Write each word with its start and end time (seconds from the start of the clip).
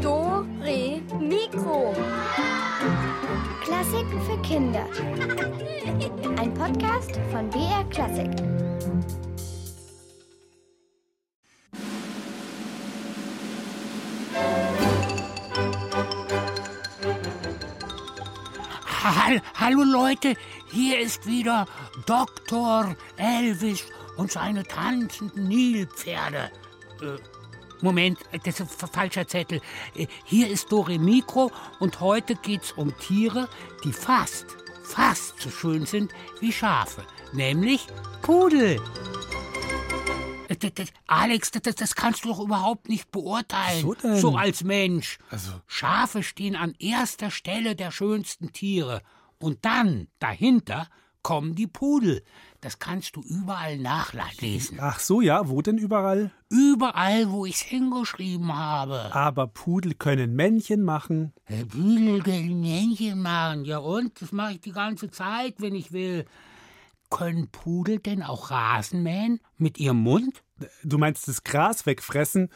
Do, 0.00 0.46
Re, 0.62 1.02
Mikro. 1.18 1.92
Klassiken 3.64 4.22
für 4.22 4.40
Kinder. 4.42 4.86
Ein 6.38 6.54
Podcast 6.54 7.18
von 7.32 7.50
BR 7.50 7.82
Klassik. 7.90 8.30
Hall- 19.02 19.42
Hallo 19.54 19.82
Leute, 19.82 20.34
hier 20.70 21.00
ist 21.00 21.26
wieder 21.26 21.66
Dr. 22.06 22.96
Elvis 23.16 23.84
und 24.20 24.30
seine 24.30 24.64
tanzenden 24.64 25.48
Nilpferde. 25.48 26.50
Äh, 27.00 27.16
Moment, 27.80 28.18
das 28.44 28.60
ist 28.60 28.82
ein 28.82 28.88
falscher 28.90 29.26
Zettel. 29.26 29.62
Äh, 29.96 30.06
Hier 30.26 30.48
ist 30.48 30.70
Dore 30.70 30.98
Mikro 30.98 31.50
und 31.78 32.00
heute 32.00 32.34
geht's 32.34 32.72
um 32.72 32.94
Tiere, 32.98 33.48
die 33.82 33.92
fast, 33.94 34.44
fast 34.84 35.40
so 35.40 35.48
schön 35.48 35.86
sind 35.86 36.12
wie 36.40 36.52
Schafe, 36.52 37.02
nämlich 37.32 37.86
Pudel. 38.20 38.78
Äh, 40.48 40.56
das- 40.56 40.74
das- 40.74 40.92
Alex, 41.06 41.50
das, 41.52 41.74
das- 41.74 41.94
kannst 41.94 42.24
du 42.26 42.28
doch 42.28 42.40
überhaupt 42.40 42.90
nicht 42.90 43.10
beurteilen. 43.10 43.78
Wieso 43.78 43.94
denn? 43.94 44.16
So 44.20 44.36
als 44.36 44.62
Mensch. 44.62 45.18
Also- 45.30 45.52
Schafe 45.66 46.22
stehen 46.22 46.56
an 46.56 46.74
erster 46.78 47.30
Stelle 47.30 47.74
der 47.74 47.90
schönsten 47.90 48.52
Tiere. 48.52 49.00
Und 49.38 49.64
dann, 49.64 50.08
dahinter, 50.18 50.86
kommen 51.22 51.54
die 51.54 51.66
Pudel. 51.66 52.22
Das 52.60 52.78
kannst 52.78 53.16
du 53.16 53.22
überall 53.22 53.78
nachlesen. 53.78 54.78
Ach 54.80 55.00
so, 55.00 55.22
ja, 55.22 55.48
wo 55.48 55.62
denn 55.62 55.78
überall? 55.78 56.30
Überall, 56.50 57.30
wo 57.30 57.46
ich's 57.46 57.62
hingeschrieben 57.62 58.54
habe. 58.54 59.14
Aber 59.14 59.46
Pudel 59.46 59.94
können 59.94 60.34
Männchen 60.34 60.82
machen. 60.82 61.32
Äh, 61.46 61.64
Pudel 61.64 62.22
können 62.22 62.60
Männchen 62.60 63.22
machen. 63.22 63.64
Ja 63.64 63.78
und? 63.78 64.20
Das 64.20 64.32
mache 64.32 64.52
ich 64.52 64.60
die 64.60 64.72
ganze 64.72 65.10
Zeit, 65.10 65.54
wenn 65.58 65.74
ich 65.74 65.92
will. 65.92 66.26
Können 67.08 67.48
Pudel 67.50 67.98
denn 67.98 68.22
auch 68.22 68.50
Rasen 68.50 69.02
mähen? 69.02 69.40
Mit 69.56 69.78
ihrem 69.78 70.02
Mund? 70.02 70.42
Du 70.84 70.98
meinst 70.98 71.28
das 71.28 71.42
Gras 71.42 71.86
wegfressen? 71.86 72.50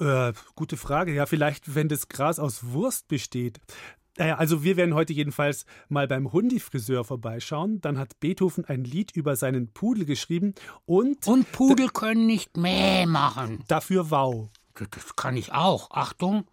Äh, 0.00 0.32
gute 0.56 0.76
Frage. 0.76 1.14
Ja, 1.14 1.26
vielleicht, 1.26 1.74
wenn 1.74 1.88
das 1.88 2.08
Gras 2.08 2.38
aus 2.38 2.72
Wurst 2.72 3.08
besteht. 3.08 3.60
Naja, 4.18 4.36
also 4.36 4.62
wir 4.64 4.76
werden 4.76 4.94
heute 4.94 5.12
jedenfalls 5.12 5.64
mal 5.88 6.08
beim 6.08 6.32
Hundifriseur 6.32 7.04
vorbeischauen. 7.04 7.80
Dann 7.80 7.98
hat 7.98 8.18
Beethoven 8.20 8.64
ein 8.64 8.84
Lied 8.84 9.12
über 9.12 9.36
seinen 9.36 9.72
Pudel 9.72 10.04
geschrieben 10.04 10.54
und, 10.86 11.26
Und 11.26 11.50
Pudel 11.52 11.88
können 11.88 12.26
nicht 12.26 12.56
Mäh 12.56 13.06
machen. 13.06 13.64
dafür 13.68 14.10
wow. 14.10 14.48
Das 14.74 14.88
das 14.90 15.16
kann 15.16 15.36
ich 15.36 15.52
auch. 15.52 15.90
Achtung. 15.90 16.44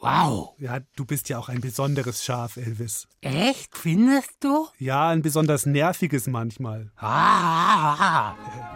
Wow. 0.00 0.54
Ja, 0.58 0.80
du 0.96 1.04
bist 1.04 1.28
ja 1.28 1.38
auch 1.38 1.48
ein 1.48 1.60
besonderes 1.60 2.24
Schaf, 2.24 2.56
Elvis. 2.56 3.06
Echt? 3.20 3.76
Findest 3.78 4.32
du? 4.40 4.66
Ja, 4.78 5.08
ein 5.10 5.22
besonders 5.22 5.64
nerviges 5.64 6.26
manchmal. 6.26 6.90
Ah, 6.96 7.06
ah, 7.06 8.36
ah. 8.38 8.71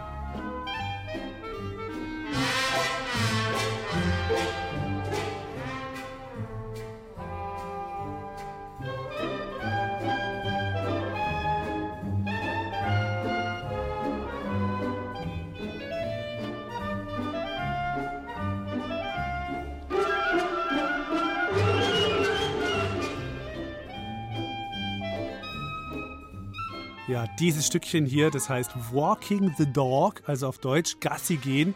Ja, 27.07 27.25
dieses 27.39 27.65
Stückchen 27.65 28.05
hier, 28.05 28.31
das 28.31 28.49
heißt 28.49 28.71
Walking 28.91 29.55
the 29.57 29.65
Dog, 29.65 30.23
also 30.25 30.47
auf 30.49 30.57
Deutsch 30.57 30.99
Gassi 30.99 31.37
gehen. 31.37 31.73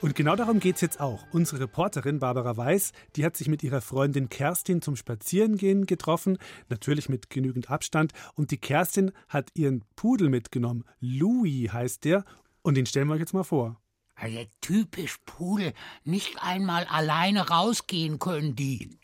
Und 0.00 0.14
genau 0.14 0.36
darum 0.36 0.58
geht's 0.58 0.80
jetzt 0.80 1.00
auch. 1.00 1.22
Unsere 1.32 1.60
Reporterin 1.60 2.18
Barbara 2.18 2.56
Weiß, 2.56 2.92
die 3.14 3.26
hat 3.26 3.36
sich 3.36 3.48
mit 3.48 3.62
ihrer 3.62 3.82
Freundin 3.82 4.30
Kerstin 4.30 4.80
zum 4.80 4.96
Spazierengehen 4.96 5.84
getroffen, 5.84 6.38
natürlich 6.70 7.10
mit 7.10 7.28
genügend 7.28 7.70
Abstand. 7.70 8.12
Und 8.36 8.52
die 8.52 8.56
Kerstin 8.56 9.12
hat 9.28 9.50
ihren 9.52 9.84
Pudel 9.96 10.30
mitgenommen. 10.30 10.84
Louis 10.98 11.70
heißt 11.70 12.04
der. 12.04 12.24
Und 12.62 12.78
den 12.78 12.86
stellen 12.86 13.08
wir 13.08 13.14
euch 13.14 13.20
jetzt 13.20 13.34
mal 13.34 13.44
vor. 13.44 13.78
Also 14.14 14.46
typisch 14.62 15.18
Pudel. 15.26 15.74
Nicht 16.04 16.42
einmal 16.42 16.84
alleine 16.84 17.48
rausgehen 17.48 18.18
können 18.18 18.56
die. 18.56 18.96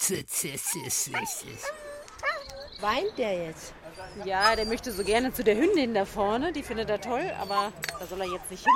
Weint 2.80 3.18
der 3.18 3.46
jetzt? 3.46 3.74
Ja, 4.24 4.56
der 4.56 4.66
möchte 4.66 4.92
so 4.92 5.04
gerne 5.04 5.32
zu 5.32 5.42
der 5.44 5.56
Hündin 5.56 5.94
da 5.94 6.04
vorne. 6.04 6.52
Die 6.52 6.62
findet 6.62 6.90
er 6.90 7.00
toll, 7.00 7.32
aber 7.40 7.72
da 7.98 8.06
soll 8.06 8.20
er 8.20 8.26
jetzt 8.26 8.50
nicht 8.50 8.64
hin. 8.64 8.72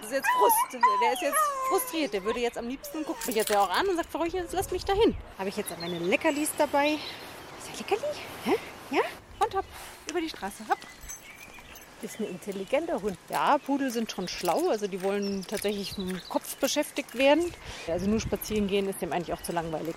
Das 0.00 0.10
ist 0.10 0.12
jetzt 0.12 0.28
Frust. 0.30 0.84
Der 1.02 1.12
ist 1.12 1.22
jetzt 1.22 1.38
frustriert. 1.68 2.12
Der 2.14 2.24
würde 2.24 2.40
jetzt 2.40 2.56
am 2.56 2.68
liebsten, 2.68 3.04
guckt 3.04 3.26
mich 3.26 3.36
jetzt 3.36 3.50
ja 3.50 3.62
auch 3.62 3.70
an 3.70 3.86
und 3.88 3.96
sagt, 3.96 4.10
Frau 4.10 4.20
Röchel, 4.20 4.40
jetzt 4.40 4.52
lass 4.52 4.70
mich 4.70 4.84
da 4.84 4.94
hin. 4.94 5.14
Habe 5.38 5.48
ich 5.48 5.56
jetzt 5.56 5.70
meine 5.80 5.98
Leckerlis 5.98 6.50
dabei. 6.56 6.94
Ist 7.58 7.68
der 7.68 7.76
Leckerli? 7.78 8.14
Hä? 8.44 8.54
Ja? 8.90 9.02
Und 9.38 9.54
hopp, 9.54 9.64
über 10.08 10.20
die 10.20 10.30
Straße. 10.30 10.64
Hopp. 10.68 10.78
Ist 12.00 12.20
ein 12.20 12.28
intelligenter 12.28 13.02
Hund. 13.02 13.18
Ja, 13.28 13.58
Pudel 13.58 13.90
sind 13.90 14.12
schon 14.12 14.28
schlau, 14.28 14.68
also 14.68 14.86
die 14.86 15.02
wollen 15.02 15.44
tatsächlich 15.48 15.94
vom 15.94 16.20
Kopf 16.28 16.56
beschäftigt 16.56 17.18
werden. 17.18 17.52
Also 17.88 18.08
nur 18.08 18.20
spazieren 18.20 18.68
gehen 18.68 18.88
ist 18.88 19.02
dem 19.02 19.12
eigentlich 19.12 19.32
auch 19.32 19.42
zu 19.42 19.50
langweilig. 19.50 19.96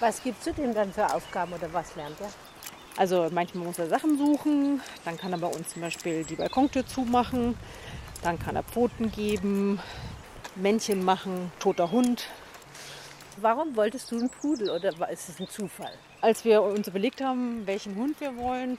Was 0.00 0.22
gibst 0.24 0.44
du 0.46 0.52
dem 0.52 0.74
dann 0.74 0.92
für 0.92 1.14
Aufgaben 1.14 1.52
oder 1.52 1.72
was 1.72 1.94
lernt 1.94 2.20
er? 2.20 2.30
Also 2.96 3.28
manchmal 3.30 3.64
muss 3.64 3.78
er 3.78 3.88
Sachen 3.88 4.18
suchen, 4.18 4.82
dann 5.04 5.16
kann 5.16 5.32
er 5.32 5.38
bei 5.38 5.46
uns 5.46 5.68
zum 5.68 5.82
Beispiel 5.82 6.24
die 6.24 6.34
Balkontür 6.34 6.84
zumachen, 6.84 7.56
dann 8.22 8.38
kann 8.38 8.56
er 8.56 8.64
Pfoten 8.64 9.12
geben, 9.12 9.78
Männchen 10.56 11.04
machen, 11.04 11.52
toter 11.60 11.92
Hund. 11.92 12.24
Warum 13.36 13.76
wolltest 13.76 14.10
du 14.10 14.18
einen 14.18 14.30
Pudel 14.30 14.68
oder 14.70 14.90
ist 15.08 15.28
es 15.28 15.38
ein 15.38 15.48
Zufall? 15.48 15.92
Als 16.20 16.44
wir 16.44 16.60
uns 16.60 16.88
überlegt 16.88 17.22
haben, 17.22 17.66
welchen 17.66 17.94
Hund 17.94 18.20
wir 18.20 18.36
wollen, 18.36 18.78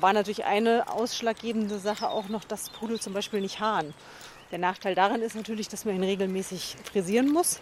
war 0.00 0.12
natürlich 0.12 0.44
eine 0.44 0.90
ausschlaggebende 0.90 1.78
Sache 1.78 2.08
auch 2.08 2.28
noch, 2.28 2.44
dass 2.44 2.70
Pudel 2.70 3.00
zum 3.00 3.12
Beispiel 3.12 3.40
nicht 3.40 3.60
haaren. 3.60 3.94
Der 4.50 4.58
Nachteil 4.58 4.94
daran 4.94 5.22
ist 5.22 5.34
natürlich, 5.34 5.68
dass 5.68 5.84
man 5.84 5.96
ihn 5.96 6.04
regelmäßig 6.04 6.76
frisieren 6.84 7.32
muss. 7.32 7.60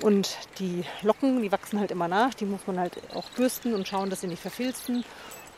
Und 0.00 0.36
die 0.58 0.84
Locken, 1.02 1.42
die 1.42 1.52
wachsen 1.52 1.78
halt 1.78 1.90
immer 1.90 2.08
nach. 2.08 2.34
Die 2.34 2.46
muss 2.46 2.66
man 2.66 2.78
halt 2.78 2.98
auch 3.14 3.28
bürsten 3.30 3.74
und 3.74 3.86
schauen, 3.86 4.10
dass 4.10 4.22
sie 4.22 4.26
nicht 4.26 4.42
verfilzen. 4.42 5.04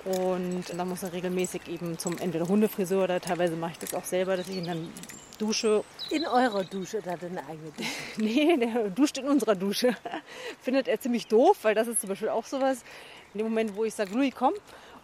Und 0.04 0.64
dann 0.76 0.88
muss 0.88 1.02
er 1.02 1.12
regelmäßig 1.12 1.62
eben 1.68 1.98
zum 1.98 2.18
Ende 2.18 2.38
der 2.38 2.48
Hundefrisur 2.48 3.04
oder 3.04 3.20
teilweise 3.20 3.56
mache 3.56 3.72
ich 3.72 3.78
das 3.78 3.94
auch 3.94 4.04
selber, 4.04 4.36
dass 4.36 4.48
ich 4.48 4.56
ihn 4.56 4.66
dann 4.66 4.92
dusche. 5.38 5.82
In 6.10 6.26
eurer 6.26 6.62
Dusche 6.64 6.98
oder 6.98 7.12
hat 7.12 7.22
er 7.22 7.30
eine 7.30 7.46
eigene 7.46 7.70
Dusche? 7.70 7.90
Nee, 8.18 8.56
der 8.58 8.90
duscht 8.90 9.16
in 9.16 9.26
unserer 9.26 9.54
Dusche. 9.54 9.96
Findet 10.60 10.88
er 10.88 11.00
ziemlich 11.00 11.26
doof, 11.26 11.58
weil 11.62 11.74
das 11.74 11.88
ist 11.88 12.00
zum 12.00 12.10
Beispiel 12.10 12.28
auch 12.28 12.44
sowas. 12.44 12.84
In 13.32 13.38
dem 13.38 13.48
Moment, 13.48 13.74
wo 13.76 13.84
ich 13.84 13.94
sage, 13.94 14.14
Louis, 14.14 14.34
komm 14.36 14.52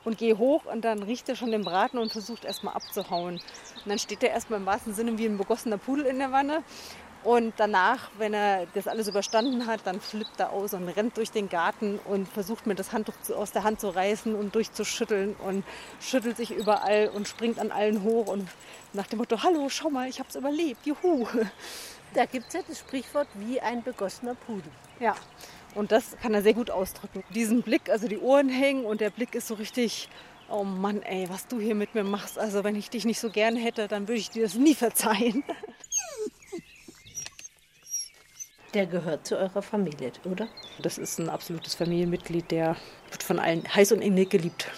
und 0.04 0.18
gehe 0.18 0.38
hoch 0.38 0.64
und 0.64 0.84
dann 0.84 1.02
riecht 1.02 1.28
er 1.28 1.36
schon 1.36 1.50
den 1.50 1.64
Braten 1.64 1.98
und 1.98 2.12
versucht 2.12 2.44
erstmal 2.44 2.74
abzuhauen. 2.74 3.34
Und 3.34 3.86
dann 3.86 3.98
steht 3.98 4.22
er 4.22 4.30
erstmal 4.30 4.60
im 4.60 4.66
wahrsten 4.66 4.94
Sinne 4.94 5.18
wie 5.18 5.26
ein 5.26 5.38
begossener 5.38 5.78
Pudel 5.78 6.06
in 6.06 6.18
der 6.18 6.32
Wanne. 6.32 6.62
Und 7.22 7.52
danach, 7.58 8.10
wenn 8.16 8.32
er 8.32 8.66
das 8.72 8.88
alles 8.88 9.06
überstanden 9.06 9.66
hat, 9.66 9.80
dann 9.84 10.00
flippt 10.00 10.40
er 10.40 10.52
aus 10.52 10.72
und 10.72 10.88
rennt 10.88 11.18
durch 11.18 11.30
den 11.30 11.50
Garten 11.50 11.98
und 12.06 12.26
versucht 12.26 12.66
mir 12.66 12.74
das 12.74 12.92
Handtuch 12.92 13.14
aus 13.36 13.52
der 13.52 13.62
Hand 13.62 13.78
zu 13.78 13.90
reißen 13.90 14.34
und 14.34 14.54
durchzuschütteln 14.54 15.36
und 15.36 15.62
schüttelt 16.00 16.38
sich 16.38 16.50
überall 16.50 17.10
und 17.14 17.28
springt 17.28 17.58
an 17.58 17.72
allen 17.72 18.02
hoch 18.04 18.28
und 18.28 18.48
nach 18.94 19.06
dem 19.06 19.18
Motto, 19.18 19.42
hallo, 19.42 19.68
schau 19.68 19.90
mal, 19.90 20.08
ich 20.08 20.18
hab's 20.18 20.34
überlebt, 20.34 20.86
juhu. 20.86 21.26
Da 22.14 22.24
gibt 22.24 22.48
es 22.48 22.54
ja 22.54 22.60
das 22.66 22.78
Sprichwort 22.78 23.28
wie 23.34 23.60
ein 23.60 23.82
begossener 23.82 24.34
Pudel. 24.34 24.72
Ja, 24.98 25.14
und 25.74 25.92
das 25.92 26.16
kann 26.22 26.34
er 26.34 26.42
sehr 26.42 26.54
gut 26.54 26.70
ausdrücken. 26.70 27.22
Diesen 27.34 27.62
Blick, 27.62 27.88
also 27.90 28.08
die 28.08 28.18
Ohren 28.18 28.48
hängen 28.48 28.84
und 28.84 29.00
der 29.00 29.10
Blick 29.10 29.34
ist 29.34 29.48
so 29.48 29.54
richtig, 29.54 30.08
oh 30.48 30.64
Mann, 30.64 31.02
ey, 31.02 31.28
was 31.28 31.46
du 31.46 31.60
hier 31.60 31.74
mit 31.74 31.94
mir 31.94 32.04
machst. 32.04 32.38
Also 32.38 32.64
wenn 32.64 32.76
ich 32.76 32.90
dich 32.90 33.04
nicht 33.04 33.20
so 33.20 33.30
gern 33.30 33.56
hätte, 33.56 33.88
dann 33.88 34.08
würde 34.08 34.20
ich 34.20 34.30
dir 34.30 34.42
das 34.42 34.54
nie 34.54 34.74
verzeihen. 34.74 35.44
Der 38.74 38.86
gehört 38.86 39.26
zu 39.26 39.36
eurer 39.36 39.62
Familie, 39.62 40.12
oder? 40.24 40.46
Das 40.80 40.96
ist 40.96 41.18
ein 41.18 41.28
absolutes 41.28 41.74
Familienmitglied, 41.74 42.52
der 42.52 42.76
wird 43.10 43.24
von 43.24 43.40
allen 43.40 43.64
heiß 43.74 43.90
und 43.90 44.00
innig 44.00 44.30
geliebt. 44.30 44.68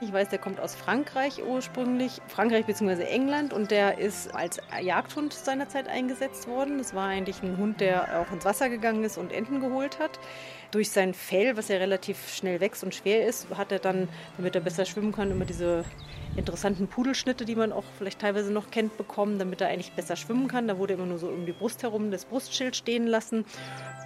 Ich 0.00 0.12
weiß, 0.12 0.28
der 0.28 0.38
kommt 0.38 0.60
aus 0.60 0.74
Frankreich 0.74 1.42
ursprünglich, 1.44 2.20
Frankreich 2.28 2.64
bzw. 2.66 3.02
England 3.02 3.52
und 3.52 3.70
der 3.70 3.98
ist 3.98 4.34
als 4.34 4.60
Jagdhund 4.80 5.32
seinerzeit 5.32 5.88
eingesetzt 5.88 6.48
worden. 6.48 6.78
Das 6.78 6.94
war 6.94 7.08
eigentlich 7.08 7.42
ein 7.42 7.56
Hund, 7.58 7.80
der 7.80 8.20
auch 8.20 8.32
ins 8.32 8.44
Wasser 8.44 8.68
gegangen 8.68 9.04
ist 9.04 9.18
und 9.18 9.32
Enten 9.32 9.60
geholt 9.60 9.98
hat. 9.98 10.18
durch 10.74 10.90
sein 10.90 11.14
Fell, 11.14 11.56
was 11.56 11.68
ja 11.68 11.76
relativ 11.76 12.34
schnell 12.34 12.60
wächst 12.60 12.82
und 12.82 12.94
schwer 12.94 13.26
ist, 13.26 13.46
hat 13.56 13.70
er 13.70 13.78
dann, 13.78 14.08
damit 14.36 14.56
er 14.56 14.60
besser 14.60 14.84
schwimmen 14.84 15.12
kann, 15.12 15.30
immer 15.30 15.44
diese 15.44 15.84
interessanten 16.36 16.88
Pudelschnitte, 16.88 17.44
die 17.44 17.54
man 17.54 17.70
auch 17.70 17.84
vielleicht 17.96 18.20
teilweise 18.20 18.52
noch 18.52 18.72
kennt, 18.72 18.96
bekommen, 18.96 19.38
damit 19.38 19.60
er 19.60 19.68
eigentlich 19.68 19.92
besser 19.92 20.16
schwimmen 20.16 20.48
kann. 20.48 20.66
Da 20.66 20.76
wurde 20.76 20.94
immer 20.94 21.06
nur 21.06 21.18
so 21.18 21.28
um 21.28 21.46
die 21.46 21.52
Brust 21.52 21.84
herum 21.84 22.10
das 22.10 22.24
Brustschild 22.24 22.74
stehen 22.74 23.06
lassen. 23.06 23.44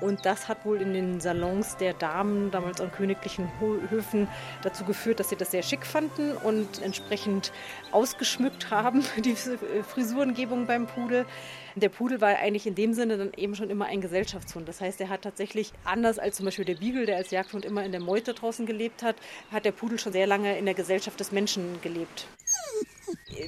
Und 0.02 0.26
das 0.26 0.46
hat 0.46 0.66
wohl 0.66 0.82
in 0.82 0.92
den 0.92 1.20
Salons 1.20 1.78
der 1.78 1.94
Damen, 1.94 2.50
damals 2.50 2.82
an 2.82 2.92
königlichen 2.92 3.50
Höfen, 3.88 4.28
dazu 4.62 4.84
geführt, 4.84 5.20
dass 5.20 5.30
sie 5.30 5.36
das 5.36 5.50
sehr 5.50 5.62
schick 5.68 5.86
fanden 5.86 6.36
und 6.36 6.80
entsprechend 6.82 7.52
ausgeschmückt 7.92 8.70
haben, 8.70 9.04
die 9.18 9.36
Frisurengebung 9.82 10.66
beim 10.66 10.86
Pudel. 10.86 11.26
Der 11.74 11.88
Pudel 11.88 12.20
war 12.20 12.30
eigentlich 12.36 12.66
in 12.66 12.74
dem 12.74 12.92
Sinne 12.94 13.18
dann 13.18 13.32
eben 13.36 13.54
schon 13.54 13.70
immer 13.70 13.86
ein 13.86 14.00
Gesellschaftshund. 14.00 14.68
Das 14.68 14.80
heißt, 14.80 15.00
er 15.00 15.08
hat 15.08 15.22
tatsächlich, 15.22 15.72
anders 15.84 16.18
als 16.18 16.36
zum 16.36 16.46
Beispiel 16.46 16.64
der 16.64 16.74
Beagle, 16.74 17.06
der 17.06 17.16
als 17.16 17.30
Jagdhund 17.30 17.64
immer 17.64 17.84
in 17.84 17.92
der 17.92 18.00
Meute 18.00 18.34
draußen 18.34 18.66
gelebt 18.66 19.02
hat, 19.02 19.16
hat 19.52 19.64
der 19.64 19.72
Pudel 19.72 19.98
schon 19.98 20.12
sehr 20.12 20.26
lange 20.26 20.58
in 20.58 20.64
der 20.64 20.74
Gesellschaft 20.74 21.20
des 21.20 21.30
Menschen 21.30 21.80
gelebt. 21.82 22.26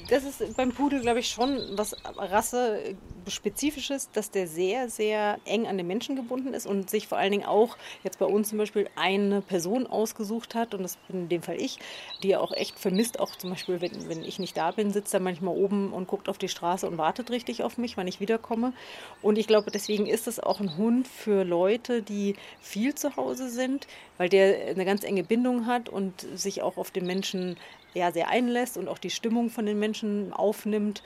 Das 0.09 0.23
ist 0.23 0.55
beim 0.55 0.71
Pudel, 0.71 1.01
glaube 1.01 1.19
ich, 1.19 1.29
schon 1.29 1.57
was 1.71 1.95
Rasse-spezifisches, 2.03 4.11
dass 4.11 4.31
der 4.31 4.47
sehr, 4.47 4.89
sehr 4.89 5.39
eng 5.45 5.67
an 5.67 5.77
den 5.77 5.87
Menschen 5.87 6.15
gebunden 6.15 6.53
ist 6.53 6.67
und 6.67 6.89
sich 6.89 7.07
vor 7.07 7.17
allen 7.17 7.31
Dingen 7.31 7.45
auch 7.45 7.77
jetzt 8.03 8.19
bei 8.19 8.25
uns 8.25 8.49
zum 8.49 8.57
Beispiel 8.57 8.89
eine 8.95 9.41
Person 9.41 9.87
ausgesucht 9.87 10.55
hat, 10.55 10.73
und 10.73 10.83
das 10.83 10.97
bin 11.07 11.21
in 11.21 11.29
dem 11.29 11.41
Fall 11.41 11.59
ich, 11.59 11.79
die 12.23 12.31
er 12.31 12.41
auch 12.41 12.51
echt 12.51 12.79
vermisst. 12.79 13.19
Auch 13.19 13.35
zum 13.35 13.51
Beispiel, 13.51 13.81
wenn, 13.81 14.09
wenn 14.09 14.23
ich 14.23 14.39
nicht 14.39 14.57
da 14.57 14.71
bin, 14.71 14.91
sitzt 14.91 15.13
er 15.13 15.19
manchmal 15.19 15.55
oben 15.55 15.93
und 15.93 16.07
guckt 16.07 16.29
auf 16.29 16.37
die 16.37 16.49
Straße 16.49 16.87
und 16.87 16.97
wartet 16.97 17.31
richtig 17.31 17.63
auf 17.63 17.77
mich, 17.77 17.97
wann 17.97 18.07
ich 18.07 18.19
wiederkomme. 18.19 18.73
Und 19.21 19.37
ich 19.37 19.47
glaube, 19.47 19.71
deswegen 19.71 20.07
ist 20.07 20.27
es 20.27 20.39
auch 20.39 20.59
ein 20.59 20.77
Hund 20.77 21.07
für 21.07 21.43
Leute, 21.43 22.01
die 22.01 22.35
viel 22.59 22.95
zu 22.95 23.15
Hause 23.15 23.49
sind, 23.49 23.87
weil 24.17 24.29
der 24.29 24.67
eine 24.67 24.85
ganz 24.85 25.03
enge 25.03 25.23
Bindung 25.23 25.65
hat 25.65 25.89
und 25.89 26.25
sich 26.35 26.61
auch 26.61 26.77
auf 26.77 26.91
den 26.91 27.05
Menschen 27.05 27.57
ja, 27.93 28.11
sehr 28.11 28.29
einlässt 28.29 28.77
und 28.77 28.87
auch 28.87 28.99
die 28.99 29.09
Stimmung 29.09 29.49
von 29.51 29.65
den 29.65 29.79
Menschen 29.79 30.33
aufnimmt. 30.33 31.03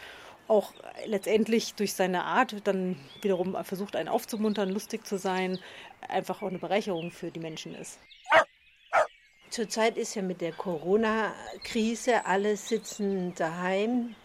Auch 0.47 0.73
letztendlich 1.05 1.73
durch 1.73 1.93
seine 1.93 2.23
Art 2.23 2.55
dann 2.65 2.97
wiederum 3.21 3.57
versucht, 3.63 3.95
einen 3.95 4.09
aufzumuntern, 4.09 4.69
lustig 4.69 5.05
zu 5.05 5.17
sein, 5.17 5.57
einfach 6.07 6.41
auch 6.41 6.47
eine 6.47 6.59
Bereicherung 6.59 7.11
für 7.11 7.31
die 7.31 7.39
Menschen 7.39 7.73
ist. 7.73 7.99
Zurzeit 9.49 9.97
ist 9.97 10.15
ja 10.15 10.21
mit 10.21 10.41
der 10.41 10.51
Corona-Krise, 10.51 12.25
alle 12.25 12.57
sitzen 12.57 13.33
daheim. 13.35 14.15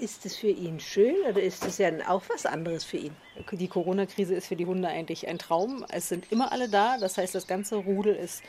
Ist 0.00 0.24
es 0.26 0.36
für 0.36 0.48
ihn 0.48 0.80
schön 0.80 1.14
oder 1.28 1.42
ist 1.42 1.64
es 1.64 1.78
ja 1.78 1.90
auch 2.08 2.22
was 2.28 2.46
anderes 2.46 2.84
für 2.84 2.96
ihn? 2.96 3.16
Die 3.50 3.68
Corona-Krise 3.68 4.34
ist 4.34 4.46
für 4.46 4.56
die 4.56 4.66
Hunde 4.66 4.88
eigentlich 4.88 5.28
ein 5.28 5.38
Traum. 5.38 5.84
Es 5.90 6.08
sind 6.08 6.32
immer 6.32 6.52
alle 6.52 6.68
da, 6.68 6.98
das 6.98 7.18
heißt, 7.18 7.34
das 7.34 7.46
ganze 7.46 7.76
Rudel 7.76 8.14
ist 8.14 8.42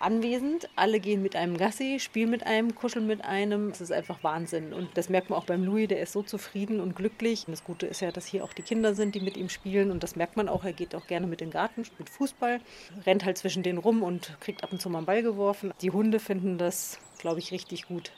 anwesend. 0.00 0.68
Alle 0.76 1.00
gehen 1.00 1.22
mit 1.22 1.36
einem 1.36 1.56
Gassi, 1.56 1.98
spielen 2.00 2.30
mit 2.30 2.46
einem, 2.46 2.74
kuscheln 2.74 3.06
mit 3.06 3.24
einem. 3.24 3.68
Es 3.70 3.80
ist 3.80 3.92
einfach 3.92 4.22
Wahnsinn. 4.22 4.72
Und 4.72 4.88
das 4.94 5.08
merkt 5.08 5.30
man 5.30 5.38
auch 5.38 5.46
beim 5.46 5.64
Louis, 5.64 5.88
der 5.88 6.00
ist 6.00 6.12
so 6.12 6.22
zufrieden 6.22 6.80
und 6.80 6.96
glücklich. 6.96 7.46
Und 7.46 7.52
das 7.52 7.64
Gute 7.64 7.86
ist 7.86 8.00
ja, 8.00 8.12
dass 8.12 8.26
hier 8.26 8.44
auch 8.44 8.52
die 8.52 8.62
Kinder 8.62 8.94
sind, 8.94 9.14
die 9.14 9.20
mit 9.20 9.36
ihm 9.36 9.48
spielen. 9.48 9.90
Und 9.90 10.02
das 10.02 10.16
merkt 10.16 10.36
man 10.36 10.48
auch. 10.48 10.64
Er 10.64 10.72
geht 10.72 10.94
auch 10.94 11.06
gerne 11.06 11.26
mit 11.26 11.40
in 11.40 11.48
den 11.48 11.52
Garten, 11.52 11.84
spielt 11.84 12.10
Fußball, 12.10 12.60
rennt 13.06 13.24
halt 13.24 13.38
zwischen 13.38 13.62
denen 13.62 13.78
rum 13.78 14.02
und 14.02 14.36
kriegt 14.40 14.62
ab 14.62 14.72
und 14.72 14.80
zu 14.80 14.90
mal 14.90 14.98
einen 14.98 15.06
Ball 15.06 15.22
geworfen. 15.22 15.72
Die 15.80 15.90
Hunde 15.90 16.20
finden 16.20 16.58
das, 16.58 16.98
glaube 17.18 17.38
ich, 17.38 17.52
richtig 17.52 17.86
gut. 17.86 18.12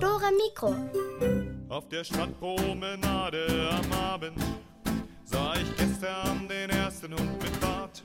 Dora 0.00 0.30
Mikro. 0.30 0.74
Auf 1.68 1.88
der 1.88 2.04
Strandpromenade 2.04 3.46
am 3.70 3.92
Abend 3.92 4.38
sah 5.34 5.54
ich 5.56 5.76
gestern 5.76 6.46
den 6.48 6.70
ersten 6.70 7.12
Hund 7.12 7.42
mit 7.42 7.60
Bart. 7.60 8.04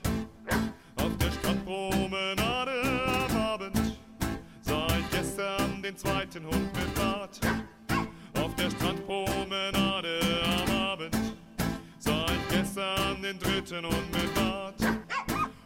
Auf 0.96 1.16
der 1.18 1.30
Strandpromenade 1.30 2.76
am 3.24 3.36
Abend 3.36 3.76
sah 4.62 4.86
ich 4.98 5.10
gestern 5.16 5.80
den 5.80 5.96
zweiten 5.96 6.44
Hund 6.44 6.68
mit 6.74 6.94
Bart. 6.96 7.40
Auf 8.34 8.52
der 8.56 8.70
Strandpromenade 8.70 10.20
am 10.44 10.76
Abend 10.76 11.16
sah 12.00 12.26
ich 12.26 12.56
gestern 12.56 13.22
den 13.22 13.38
dritten 13.38 13.84
Hund 13.84 14.12
mit 14.12 14.34
Bart. 14.34 14.82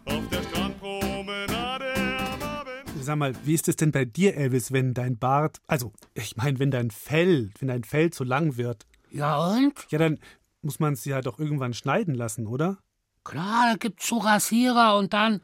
Auf 0.05 0.28
der 0.28 0.43
Strandpromenade 0.43 1.94
am 2.19 2.43
Abend. 2.43 2.90
Sag 3.00 3.16
mal, 3.16 3.32
wie 3.44 3.55
ist 3.55 3.69
es 3.69 3.76
denn 3.76 3.90
bei 3.90 4.05
dir, 4.05 4.37
Elvis, 4.37 4.70
wenn 4.70 4.93
dein 4.93 5.16
Bart, 5.16 5.62
also 5.66 5.93
ich 6.12 6.37
meine, 6.37 6.58
wenn 6.58 6.70
dein 6.70 6.90
Fell, 6.90 7.52
wenn 7.58 7.69
dein 7.69 7.84
Fell 7.84 8.11
zu 8.11 8.22
lang 8.25 8.58
wird? 8.58 8.84
Ja 9.11 9.38
und? 9.38 9.72
Ja, 9.90 9.99
dann 9.99 10.19
muss 10.64 10.81
man 10.81 10.94
es 10.94 11.05
ja 11.05 11.20
doch 11.20 11.38
irgendwann 11.38 11.75
schneiden 11.75 12.14
lassen, 12.14 12.46
oder? 12.46 12.78
Klar, 13.22 13.70
da 13.70 13.76
gibt's 13.78 14.08
so 14.08 14.19
Rasierer 14.19 14.96
und 14.96 15.12
dann. 15.12 15.40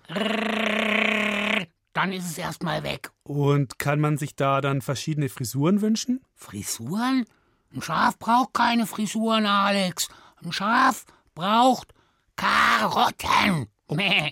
Dann 1.93 2.13
ist 2.13 2.27
es 2.31 2.39
erstmal 2.39 2.83
weg. 2.83 3.11
Und 3.23 3.79
kann 3.79 4.01
man 4.01 4.17
sich 4.17 4.37
da 4.37 4.61
dann 4.61 4.81
verschiedene 4.81 5.29
Frisuren 5.29 5.81
wünschen? 5.81 6.21
Frisuren? 6.35 7.25
Ein 7.73 7.83
Schaf 7.83 8.19
braucht 8.19 8.55
keine 8.55 8.87
Frisuren, 8.87 9.47
Alex. 9.47 10.09
Ein 10.43 10.53
Schaf 10.53 11.05
braucht 11.35 11.93
Karotten. 12.37 13.67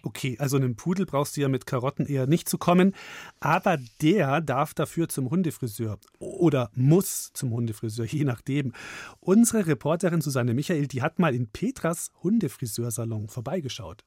Okay, 0.03 0.37
also 0.39 0.57
einem 0.57 0.77
Pudel 0.77 1.07
brauchst 1.07 1.37
du 1.37 1.41
ja 1.41 1.49
mit 1.49 1.67
Karotten 1.67 2.07
eher 2.07 2.27
nicht 2.27 2.49
zu 2.49 2.59
kommen, 2.59 2.95
aber 3.41 3.79
der 4.01 4.41
darf 4.41 4.75
dafür 4.75 5.09
zum 5.09 5.31
Hundefriseur 5.31 5.99
oder 6.19 6.71
muss 6.75 7.33
zum 7.33 7.51
Hundefriseur, 7.51 8.07
je 8.07 8.25
nachdem. 8.25 8.73
Unsere 9.21 9.67
Reporterin 9.67 10.21
Susanne 10.21 10.55
Michael, 10.55 10.87
die 10.87 11.03
hat 11.03 11.19
mal 11.19 11.35
in 11.35 11.49
Petras 11.49 12.11
Hundefriseursalon 12.23 13.29
vorbeigeschaut. 13.29 14.05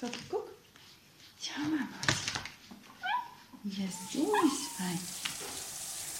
So, 0.00 0.06
guck. 0.28 0.50
Schau 1.40 1.60
mal. 1.68 1.88
Ja, 3.64 3.86
fein. 4.76 4.98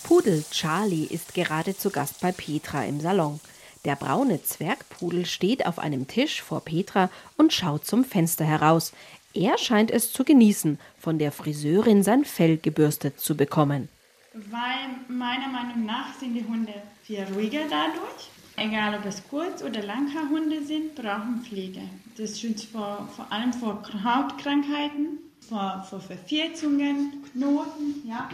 Pudel 0.05 0.45
Charlie 0.51 1.05
ist 1.05 1.35
gerade 1.35 1.77
zu 1.77 1.91
Gast 1.91 2.21
bei 2.21 2.33
Petra 2.33 2.85
im 2.85 3.01
Salon. 3.01 3.41
Der 3.85 3.97
braune 3.97 4.43
Zwergpudel 4.43 5.27
steht 5.27 5.67
auf 5.67 5.79
einem 5.79 6.09
Tisch 6.09 6.41
vor 6.41 6.65
Petra 6.65 7.11
und 7.37 7.53
schaut 7.53 7.85
zum 7.85 8.05
Fenster 8.05 8.45
heraus. 8.45 8.93
Er 9.35 9.59
scheint 9.59 9.91
es 9.91 10.13
zu 10.13 10.25
genießen, 10.25 10.79
von 10.99 11.19
der 11.19 11.33
Friseurin 11.33 12.03
sein 12.03 12.25
Fell 12.25 12.57
gebürstet 12.57 13.21
zu 13.21 13.37
bekommen. 13.37 13.89
Weil 14.33 14.89
meiner 15.09 15.49
Meinung 15.49 15.85
nach 15.85 16.15
sind 16.19 16.35
die 16.35 16.45
Hunde 16.45 16.73
viel 17.03 17.25
ruhiger 17.35 17.63
dadurch. 17.69 18.31
Egal 18.57 18.99
ob 18.99 19.05
es 19.05 19.23
Kurz- 19.29 19.63
oder 19.63 19.83
Langhaarhunde 19.83 20.65
sind, 20.65 20.95
brauchen 20.95 21.43
Pflege. 21.45 21.83
Das 22.17 22.41
schützt 22.41 22.67
vor, 22.67 23.09
vor 23.15 23.31
allem 23.31 23.53
vor 23.53 23.83
Hautkrankheiten, 24.05 25.19
vor, 25.49 25.85
vor 25.91 26.01
Verferzungen, 26.01 27.25
Knoten. 27.33 28.03
Ja. 28.07 28.31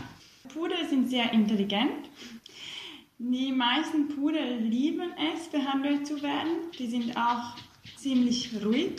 Pudel 0.52 0.88
sind 0.88 1.08
sehr 1.08 1.32
intelligent. 1.32 2.08
Die 3.22 3.52
meisten 3.52 4.08
Pudel 4.08 4.60
lieben 4.60 5.12
es, 5.34 5.48
behandelt 5.48 6.06
zu 6.06 6.22
werden. 6.22 6.70
Die 6.78 6.86
sind 6.86 7.14
auch 7.18 7.54
ziemlich 7.98 8.50
ruhig. 8.64 8.92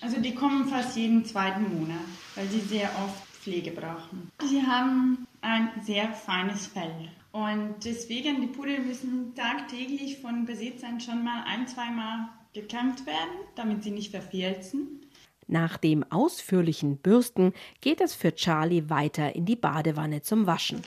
Also 0.00 0.20
die 0.20 0.34
kommen 0.34 0.66
fast 0.66 0.96
jeden 0.96 1.24
zweiten 1.24 1.78
Monat, 1.78 2.00
weil 2.34 2.48
sie 2.48 2.58
sehr 2.58 2.90
oft 3.04 3.24
Pflege 3.28 3.70
brauchen. 3.70 4.32
Sie 4.44 4.60
haben 4.60 5.28
ein 5.42 5.70
sehr 5.80 6.12
feines 6.12 6.66
Fell. 6.66 7.08
Und 7.30 7.76
deswegen, 7.84 8.40
die 8.40 8.48
Pudel 8.48 8.80
müssen 8.80 9.32
tagtäglich 9.36 10.18
von 10.18 10.44
Besitzern 10.44 10.98
schon 10.98 11.22
mal 11.22 11.44
ein, 11.46 11.68
zweimal 11.68 12.30
gekämmt 12.52 13.06
werden, 13.06 13.46
damit 13.54 13.84
sie 13.84 13.92
nicht 13.92 14.10
verfilzen. 14.10 15.06
Nach 15.46 15.76
dem 15.76 16.02
ausführlichen 16.10 16.96
Bürsten 16.96 17.52
geht 17.80 18.00
es 18.00 18.12
für 18.12 18.34
Charlie 18.34 18.90
weiter 18.90 19.36
in 19.36 19.44
die 19.44 19.56
Badewanne 19.56 20.22
zum 20.22 20.46
Waschen. 20.48 20.82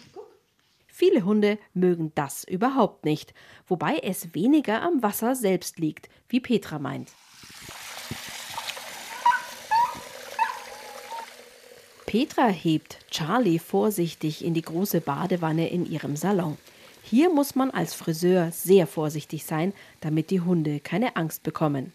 Viele 0.98 1.26
Hunde 1.26 1.60
mögen 1.74 2.14
das 2.16 2.46
überhaupt 2.46 3.04
nicht, 3.04 3.34
wobei 3.68 3.98
es 3.98 4.34
weniger 4.34 4.82
am 4.82 5.04
Wasser 5.04 5.36
selbst 5.36 5.78
liegt, 5.78 6.08
wie 6.30 6.40
Petra 6.40 6.80
meint. 6.80 7.12
Petra 12.06 12.48
hebt 12.48 13.00
Charlie 13.12 13.60
vorsichtig 13.60 14.46
in 14.46 14.54
die 14.54 14.62
große 14.62 15.02
Badewanne 15.02 15.68
in 15.68 15.86
ihrem 15.86 16.16
Salon. 16.16 16.58
Hier 17.04 17.30
muss 17.30 17.56
man 17.56 17.72
als 17.72 17.94
Friseur 17.94 18.54
sehr 18.54 18.88
vorsichtig 18.88 19.44
sein, 19.44 19.74
damit 20.00 20.32
die 20.32 20.40
Hunde 20.40 20.80
keine 20.80 21.18
Angst 21.18 21.44
bekommen. 21.44 21.92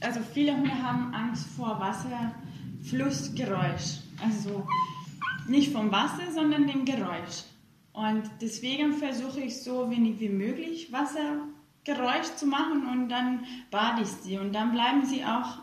Also 0.00 0.20
viele 0.34 0.54
Hunde 0.54 0.74
haben 0.74 1.14
Angst 1.14 1.46
vor 1.56 1.80
Wasserflussgeräusch. 1.80 4.00
Also 4.22 4.66
nicht 5.48 5.72
vom 5.72 5.90
Wasser, 5.90 6.30
sondern 6.34 6.66
dem 6.66 6.84
Geräusch. 6.84 7.44
Und 7.92 8.22
deswegen 8.40 8.94
versuche 8.94 9.40
ich 9.40 9.62
so 9.62 9.90
wenig 9.90 10.18
wie 10.20 10.30
möglich 10.30 10.90
Wassergeräusch 10.92 12.34
zu 12.36 12.46
machen 12.46 12.86
und 12.90 13.08
dann 13.08 13.44
bade 13.70 14.02
ich 14.02 14.08
sie. 14.08 14.38
Und 14.38 14.54
dann 14.54 14.72
bleiben 14.72 15.04
sie 15.04 15.24
auch 15.24 15.58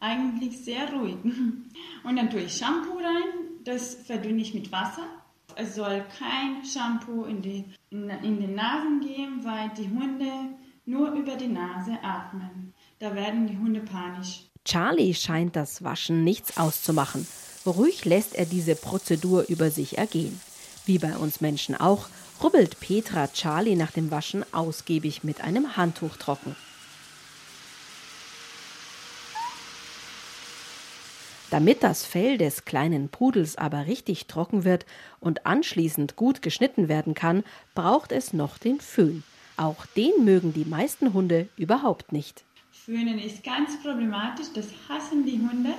eigentlich 0.00 0.58
sehr 0.64 0.92
ruhig. 0.92 1.16
Und 2.04 2.16
dann 2.16 2.28
tue 2.28 2.40
ich 2.40 2.56
Shampoo 2.56 2.96
rein, 2.96 3.62
das 3.62 3.94
verdünne 3.94 4.42
ich 4.42 4.52
mit 4.52 4.72
Wasser. 4.72 5.06
Es 5.54 5.76
soll 5.76 6.04
kein 6.18 6.64
Shampoo 6.64 7.24
in 7.24 7.40
die, 7.42 7.64
in, 7.90 8.10
in 8.10 8.40
die 8.40 8.48
Nasen 8.48 9.00
gehen, 9.00 9.44
weil 9.44 9.70
die 9.76 9.88
Hunde 9.88 10.30
nur 10.84 11.12
über 11.12 11.36
die 11.36 11.46
Nase 11.46 11.98
atmen. 12.02 12.74
Da 12.98 13.14
werden 13.14 13.46
die 13.46 13.56
Hunde 13.56 13.80
panisch. 13.80 14.48
Charlie 14.64 15.14
scheint 15.14 15.54
das 15.54 15.84
Waschen 15.84 16.24
nichts 16.24 16.56
auszumachen. 16.56 17.26
Ruhig 17.66 18.04
lässt 18.04 18.34
er 18.34 18.46
diese 18.46 18.74
Prozedur 18.74 19.44
über 19.48 19.70
sich 19.70 19.98
ergehen. 19.98 20.40
Wie 20.84 20.98
bei 20.98 21.16
uns 21.16 21.40
Menschen 21.40 21.76
auch, 21.76 22.08
rubbelt 22.42 22.80
Petra 22.80 23.28
Charlie 23.28 23.76
nach 23.76 23.92
dem 23.92 24.10
Waschen 24.10 24.44
ausgiebig 24.52 25.22
mit 25.22 25.40
einem 25.40 25.76
Handtuch 25.76 26.16
trocken. 26.16 26.56
Damit 31.50 31.82
das 31.82 32.06
Fell 32.06 32.38
des 32.38 32.64
kleinen 32.64 33.10
Pudels 33.10 33.56
aber 33.56 33.86
richtig 33.86 34.26
trocken 34.26 34.64
wird 34.64 34.86
und 35.20 35.44
anschließend 35.44 36.16
gut 36.16 36.40
geschnitten 36.40 36.88
werden 36.88 37.14
kann, 37.14 37.44
braucht 37.74 38.10
es 38.10 38.32
noch 38.32 38.56
den 38.56 38.80
Föhn. 38.80 39.22
Auch 39.58 39.84
den 39.94 40.24
mögen 40.24 40.54
die 40.54 40.64
meisten 40.64 41.12
Hunde 41.12 41.48
überhaupt 41.56 42.10
nicht. 42.10 42.42
Föhnen 42.70 43.18
ist 43.18 43.44
ganz 43.44 43.80
problematisch, 43.82 44.46
das 44.54 44.68
hassen 44.88 45.26
die 45.26 45.38
Hunde. 45.38 45.74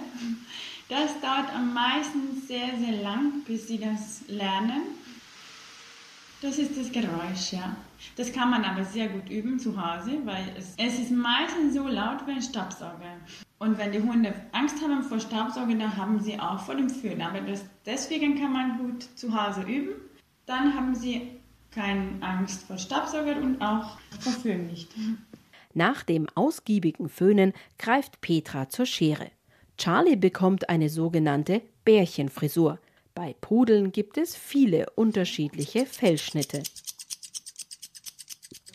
Das 0.89 1.19
dauert 1.21 1.53
am 1.55 1.73
meisten 1.73 2.41
sehr, 2.45 2.77
sehr 2.77 3.01
lang, 3.01 3.43
bis 3.47 3.67
sie 3.67 3.79
das 3.79 4.23
lernen. 4.27 4.81
Das 6.41 6.57
ist 6.57 6.77
das 6.77 6.91
Geräusch, 6.91 7.53
ja. 7.53 7.75
Das 8.17 8.33
kann 8.33 8.49
man 8.49 8.65
aber 8.65 8.83
sehr 8.83 9.07
gut 9.07 9.29
üben 9.29 9.59
zu 9.59 9.81
Hause, 9.81 10.19
weil 10.25 10.43
es, 10.57 10.73
es 10.77 10.99
ist 10.99 11.11
meistens 11.11 11.73
so 11.73 11.87
laut 11.87 12.27
wie 12.27 12.31
ein 12.31 12.41
Staubsauger. 12.41 13.15
Und 13.59 13.77
wenn 13.77 13.93
die 13.93 14.01
Hunde 14.01 14.33
Angst 14.51 14.81
haben 14.83 15.03
vor 15.03 15.21
Staubsauger, 15.21 15.73
dann 15.75 15.95
haben 15.95 16.19
sie 16.19 16.37
auch 16.37 16.59
vor 16.59 16.75
dem 16.75 16.89
Föhn. 16.89 17.21
Aber 17.21 17.39
das, 17.39 17.63
deswegen 17.85 18.37
kann 18.37 18.51
man 18.51 18.77
gut 18.77 19.03
zu 19.15 19.33
Hause 19.33 19.61
üben. 19.61 19.93
Dann 20.45 20.75
haben 20.75 20.93
sie 20.95 21.39
keine 21.71 22.21
Angst 22.21 22.63
vor 22.67 22.77
Staubsauger 22.77 23.37
und 23.37 23.61
auch 23.61 23.97
vor 24.19 24.33
Föhn 24.33 24.67
nicht. 24.67 24.89
Nach 25.73 26.03
dem 26.03 26.27
ausgiebigen 26.35 27.07
Föhnen 27.07 27.53
greift 27.79 28.19
Petra 28.19 28.67
zur 28.67 28.85
Schere. 28.85 29.31
Charlie 29.77 30.15
bekommt 30.15 30.69
eine 30.69 30.89
sogenannte 30.89 31.61
Bärchenfrisur. 31.85 32.79
Bei 33.15 33.35
Pudeln 33.41 33.91
gibt 33.91 34.17
es 34.17 34.35
viele 34.35 34.89
unterschiedliche 34.95 35.85
Fellschnitte. 35.85 36.63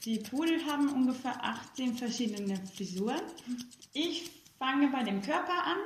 Die 0.05 0.19
Pudel 0.19 0.65
haben 0.67 0.89
ungefähr 0.93 1.43
18 1.45 1.95
verschiedene 1.95 2.57
Frisuren. 2.75 3.21
Ich 3.93 4.31
fange 4.59 4.89
bei 4.89 5.03
dem 5.03 5.23
Körper 5.23 5.65
an, 5.65 5.77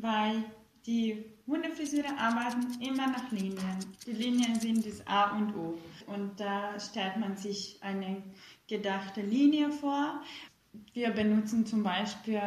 weil 0.00 0.44
die 0.86 1.24
Hundefrisuren 1.46 2.16
arbeiten 2.18 2.80
immer 2.80 3.06
nach 3.06 3.30
Linien. 3.30 3.78
Die 4.06 4.12
Linien 4.12 4.58
sind 4.58 4.86
das 4.86 5.06
A 5.06 5.36
und 5.36 5.54
O. 5.54 5.78
Und 6.06 6.40
da 6.40 6.80
stellt 6.80 7.18
man 7.18 7.36
sich 7.36 7.78
eine 7.82 8.22
gedachte 8.66 9.20
Linie 9.20 9.70
vor. 9.70 10.22
Wir 10.94 11.10
benutzen 11.10 11.66
zum 11.66 11.82
Beispiel 11.82 12.40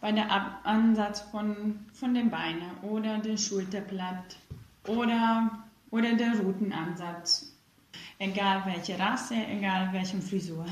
bei 0.00 0.12
der 0.12 0.30
Ab 0.30 0.60
Ansatz 0.64 1.20
von, 1.20 1.86
von 1.92 2.14
den 2.14 2.30
Beinen 2.30 2.78
oder 2.82 3.18
dem 3.18 3.38
Schulterblatt 3.38 4.36
oder, 4.86 5.50
oder 5.90 6.14
der 6.14 6.38
Rutenansatz. 6.38 7.52
Egal 8.18 8.62
welche 8.66 8.98
Rasse, 8.98 9.34
egal 9.34 9.92
welche 9.92 10.20
Frisur. 10.20 10.66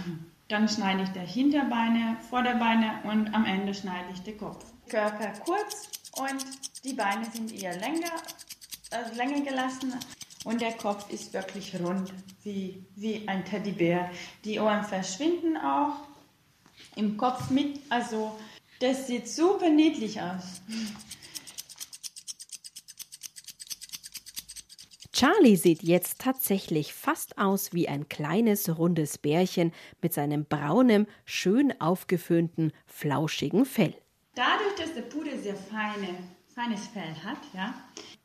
Dann 0.48 0.68
schneide 0.68 1.02
ich 1.02 1.08
der 1.10 1.26
Hinterbeine, 1.26 2.16
Vorderbeine 2.28 3.00
und 3.04 3.34
am 3.34 3.44
Ende 3.44 3.74
schneide 3.74 4.12
ich 4.12 4.20
den 4.20 4.38
Kopf. 4.38 4.64
Körper 4.88 5.32
kurz 5.44 5.88
und 6.16 6.44
die 6.84 6.92
Beine 6.92 7.24
sind 7.24 7.52
eher 7.52 7.78
länger, 7.78 8.12
also 8.90 9.14
länger 9.14 9.40
gelassen 9.40 9.94
und 10.44 10.60
der 10.60 10.72
Kopf 10.72 11.10
ist 11.10 11.32
wirklich 11.32 11.74
rund, 11.80 12.12
wie, 12.42 12.84
wie 12.96 13.26
ein 13.26 13.44
Teddybär. 13.44 14.10
Die 14.44 14.60
Ohren 14.60 14.84
verschwinden 14.84 15.56
auch 15.56 15.96
im 16.96 17.16
Kopf 17.16 17.50
mit, 17.50 17.80
also 17.88 18.38
das 18.80 19.06
sieht 19.06 19.28
super 19.28 19.70
niedlich 19.70 20.20
aus. 20.20 20.60
Charlie 25.12 25.56
sieht 25.56 25.84
jetzt 25.84 26.20
tatsächlich 26.20 26.92
fast 26.92 27.38
aus 27.38 27.72
wie 27.72 27.88
ein 27.88 28.08
kleines 28.08 28.76
rundes 28.76 29.16
Bärchen 29.16 29.72
mit 30.02 30.12
seinem 30.12 30.44
braunen, 30.44 31.06
schön 31.24 31.80
aufgeföhnten, 31.80 32.72
flauschigen 32.86 33.64
Fell. 33.64 33.94
Dadurch, 34.34 34.74
dass 34.76 34.92
der 34.92 35.02
Pudel 35.02 35.38
sehr 35.38 35.54
feine, 35.54 36.08
feines 36.52 36.88
Fell 36.88 37.14
hat, 37.24 37.38
ja, 37.54 37.74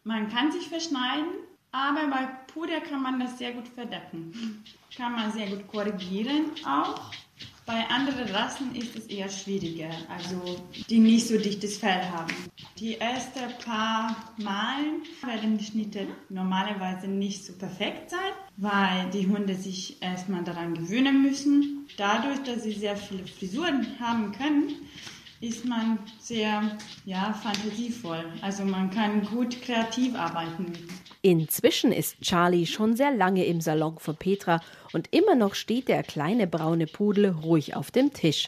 man 0.04 0.30
kann 0.30 0.52
sich 0.52 0.68
verschneiden, 0.68 1.30
aber 1.72 2.08
bei 2.08 2.26
Puder 2.52 2.82
kann 2.82 3.04
man 3.04 3.20
das 3.20 3.38
sehr 3.38 3.54
gut 3.54 3.68
verdecken. 3.68 4.64
Kann 4.98 5.14
man 5.14 5.32
sehr 5.32 5.48
gut 5.48 5.68
korrigieren 5.68 6.52
auch. 6.66 7.12
Bei 7.70 7.88
anderen 7.88 8.28
Rassen 8.32 8.74
ist 8.74 8.96
es 8.96 9.06
eher 9.06 9.30
schwieriger, 9.30 9.92
also 10.08 10.42
die 10.90 10.98
nicht 10.98 11.28
so 11.28 11.38
dichtes 11.38 11.78
Fell 11.78 12.02
haben. 12.04 12.34
Die 12.80 13.00
ersten 13.00 13.42
paar 13.64 14.34
Malen 14.38 15.04
werden 15.22 15.60
die 15.60 15.66
Schnitte 15.66 16.08
normalerweise 16.30 17.08
nicht 17.08 17.46
so 17.46 17.54
perfekt 17.54 18.10
sein, 18.10 18.32
weil 18.58 19.12
die 19.12 19.28
Hunde 19.28 19.54
sich 19.54 20.02
erstmal 20.02 20.44
daran 20.44 20.74
gewöhnen 20.74 21.22
müssen. 21.22 21.88
Dadurch, 21.96 22.42
dass 22.42 22.64
sie 22.64 22.72
sehr 22.72 22.98
viele 22.98 23.28
Frisuren 23.28 23.86
haben 24.00 24.32
können, 24.32 24.74
ist 25.40 25.64
man 25.64 26.00
sehr 26.20 26.76
ja, 27.06 27.34
fantasievoll. 27.34 28.26
Also 28.42 28.66
man 28.66 28.90
kann 28.90 29.24
gut 29.28 29.62
kreativ 29.62 30.16
arbeiten. 30.16 30.74
Inzwischen 31.22 31.92
ist 31.92 32.22
Charlie 32.22 32.66
schon 32.66 32.96
sehr 32.96 33.12
lange 33.12 33.44
im 33.46 33.60
Salon 33.60 34.00
von 34.00 34.16
Petra 34.16 34.62
und 34.94 35.14
immer 35.14 35.36
noch 35.36 35.54
steht 35.54 35.90
der 35.90 36.04
kleine 36.04 36.48
braune 36.48 36.88
Pudel 36.88 37.30
ruhig 37.30 37.76
auf 37.76 37.92
dem 37.92 38.14
Tisch. 38.14 38.48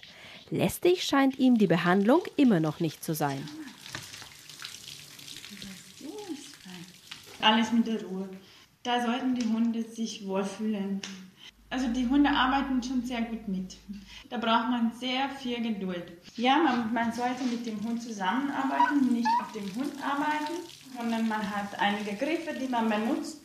Lästig 0.50 1.04
scheint 1.04 1.38
ihm 1.38 1.58
die 1.58 1.68
Behandlung 1.68 2.22
immer 2.38 2.62
noch 2.62 2.80
nicht 2.80 3.04
zu 3.04 3.14
sein. 3.14 3.48
Alles 7.42 7.72
mit 7.74 7.88
der 7.88 8.04
Ruhe. 8.04 8.30
Da 8.84 9.04
sollten 9.04 9.36
die 9.36 9.46
Hunde 9.46 9.84
sich 9.84 10.26
wohlfühlen. 10.26 11.02
Also 11.72 11.88
die 11.88 12.06
Hunde 12.06 12.30
arbeiten 12.30 12.84
schon 12.84 13.02
sehr 13.02 13.22
gut 13.22 13.48
mit. 13.48 13.78
Da 14.30 14.38
braucht 14.38 14.70
man 14.70 14.92
sehr 14.92 15.30
viel 15.30 15.62
Geduld. 15.62 16.04
Ja, 16.36 16.58
man, 16.58 16.94
man 16.94 17.14
sollte 17.14 17.46
mit 17.46 17.66
dem 17.66 17.82
Hund 17.82 18.04
zusammenarbeiten, 18.04 19.14
nicht 19.14 19.30
auf 19.42 19.52
dem 19.54 19.64
Hund 19.76 19.94
arbeiten, 20.04 20.54
sondern 20.98 21.30
man 21.30 21.42
hat 21.50 21.80
einige 21.80 22.14
Griffe, 22.18 22.54
die 22.60 22.68
man 22.68 22.90
benutzt 22.90 23.42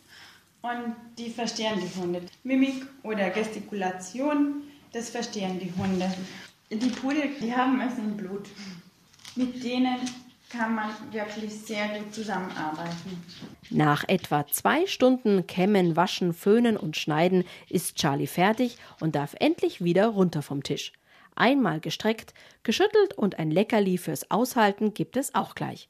und 0.61 0.95
die 1.17 1.29
verstehen 1.29 1.79
die 1.79 1.99
Hunde. 1.99 2.21
Mimik 2.43 2.85
oder 3.03 3.29
Gestikulation, 3.29 4.63
das 4.91 5.09
verstehen 5.09 5.57
die 5.59 5.71
Hunde. 5.81 6.13
Die 6.69 6.89
Pudel, 6.89 7.29
die 7.41 7.55
haben 7.55 7.79
es 7.79 7.97
im 7.97 8.17
Blut. 8.17 8.49
Mit 9.37 9.63
denen 9.63 9.99
kann 10.49 10.75
man 10.75 10.89
wirklich 11.11 11.53
sehr 11.53 11.87
gut 11.89 12.13
zusammenarbeiten. 12.13 13.23
Nach 13.69 14.07
etwa 14.07 14.47
zwei 14.47 14.85
Stunden 14.87 15.45
Kämmen, 15.45 15.95
Waschen, 15.95 16.33
Föhnen 16.33 16.77
und 16.77 16.95
Schneiden 16.95 17.43
ist 17.69 17.95
Charlie 17.97 18.27
fertig 18.27 18.77
und 18.99 19.15
darf 19.15 19.35
endlich 19.39 19.83
wieder 19.83 20.07
runter 20.07 20.41
vom 20.41 20.63
Tisch. 20.63 20.93
Einmal 21.35 21.79
gestreckt, 21.79 22.33
geschüttelt 22.63 23.13
und 23.15 23.39
ein 23.39 23.51
Leckerli 23.51 23.97
fürs 23.97 24.31
Aushalten 24.31 24.93
gibt 24.93 25.17
es 25.17 25.35
auch 25.35 25.53
gleich. 25.53 25.89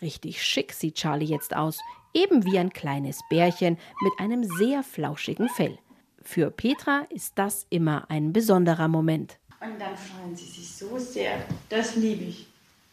Richtig 0.00 0.42
schick 0.42 0.72
sieht 0.72 0.96
Charlie 0.96 1.26
jetzt 1.26 1.54
aus, 1.54 1.78
eben 2.14 2.44
wie 2.44 2.58
ein 2.58 2.72
kleines 2.72 3.20
Bärchen 3.28 3.78
mit 4.02 4.12
einem 4.18 4.44
sehr 4.44 4.82
flauschigen 4.82 5.48
Fell. 5.48 5.78
Für 6.22 6.50
Petra 6.50 7.06
ist 7.10 7.38
das 7.38 7.66
immer 7.70 8.10
ein 8.10 8.32
besonderer 8.32 8.88
Moment. 8.88 9.38
Und 9.60 9.80
dann 9.80 9.96
freuen 9.96 10.34
sie 10.36 10.46
sich 10.46 10.70
so 10.70 10.98
sehr. 10.98 11.44
Das 11.68 11.96
liebe 11.96 12.24
ich 12.24 12.46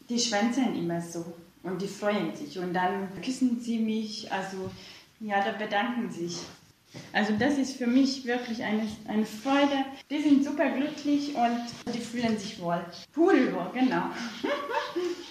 die 0.10 0.20
schwänzeln 0.20 0.76
immer 0.76 1.02
so 1.02 1.26
und 1.64 1.82
die 1.82 1.88
freuen 1.88 2.36
sich 2.36 2.58
und 2.60 2.74
dann 2.74 3.10
küssen 3.22 3.60
sie 3.60 3.80
mich, 3.80 4.32
also 4.32 4.70
ja, 5.20 5.44
da 5.44 5.52
bedanken 5.52 6.12
sich. 6.12 6.38
Also 7.12 7.34
das 7.38 7.58
ist 7.58 7.76
für 7.78 7.88
mich 7.88 8.26
wirklich 8.26 8.64
eine, 8.64 8.88
eine 9.08 9.26
Freude. 9.26 9.86
Die 10.10 10.22
sind 10.22 10.46
super 10.46 10.70
glücklich 10.70 11.36
und 11.36 11.94
die 11.94 12.00
fühlen 12.00 12.38
sich 12.38 12.60
wohl. 12.62 12.84
Pudelwohl, 13.12 13.72
genau. 13.74 14.04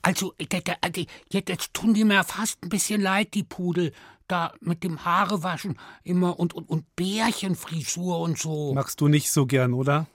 Also, 0.00 0.32
jetzt 0.38 1.74
tun 1.74 1.92
die 1.92 2.04
mir 2.04 2.24
fast 2.24 2.62
ein 2.62 2.68
bisschen 2.70 3.00
leid, 3.02 3.34
die 3.34 3.42
Pudel. 3.42 3.92
Da 4.26 4.54
mit 4.60 4.84
dem 4.84 5.04
Haarewaschen 5.04 5.78
immer 6.04 6.38
und, 6.38 6.54
und, 6.54 6.68
und 6.68 6.96
Bärchenfrisur 6.96 8.20
und 8.20 8.38
so. 8.38 8.72
Machst 8.74 9.00
du 9.00 9.08
nicht 9.08 9.30
so 9.30 9.44
gern, 9.44 9.74
oder? 9.74 10.06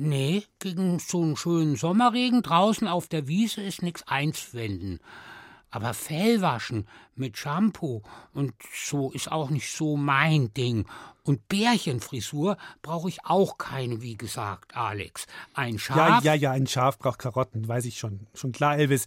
Nee, 0.00 0.44
gegen 0.58 0.98
so 0.98 1.22
einen 1.22 1.36
schönen 1.36 1.76
Sommerregen 1.76 2.42
draußen 2.42 2.86
auf 2.86 3.08
der 3.08 3.26
Wiese 3.26 3.62
ist 3.62 3.82
nichts 3.82 4.06
einzuwenden. 4.06 5.00
Aber 5.70 5.92
Fellwaschen 5.92 6.88
mit 7.14 7.36
Shampoo 7.36 8.02
und 8.32 8.54
so 8.74 9.10
ist 9.10 9.30
auch 9.30 9.50
nicht 9.50 9.70
so 9.70 9.96
mein 9.96 10.52
Ding. 10.54 10.86
Und 11.24 11.46
Bärchenfrisur 11.48 12.56
brauche 12.80 13.08
ich 13.08 13.24
auch 13.24 13.58
keine, 13.58 14.00
wie 14.00 14.16
gesagt, 14.16 14.74
Alex. 14.76 15.26
Ein 15.52 15.78
Schaf. 15.78 16.24
Ja, 16.24 16.32
ja, 16.32 16.34
ja, 16.34 16.52
ein 16.52 16.66
Schaf 16.66 16.98
braucht 16.98 17.18
Karotten, 17.18 17.68
weiß 17.68 17.84
ich 17.84 17.98
schon. 17.98 18.26
Schon 18.34 18.52
klar, 18.52 18.78
Elvis. 18.78 19.04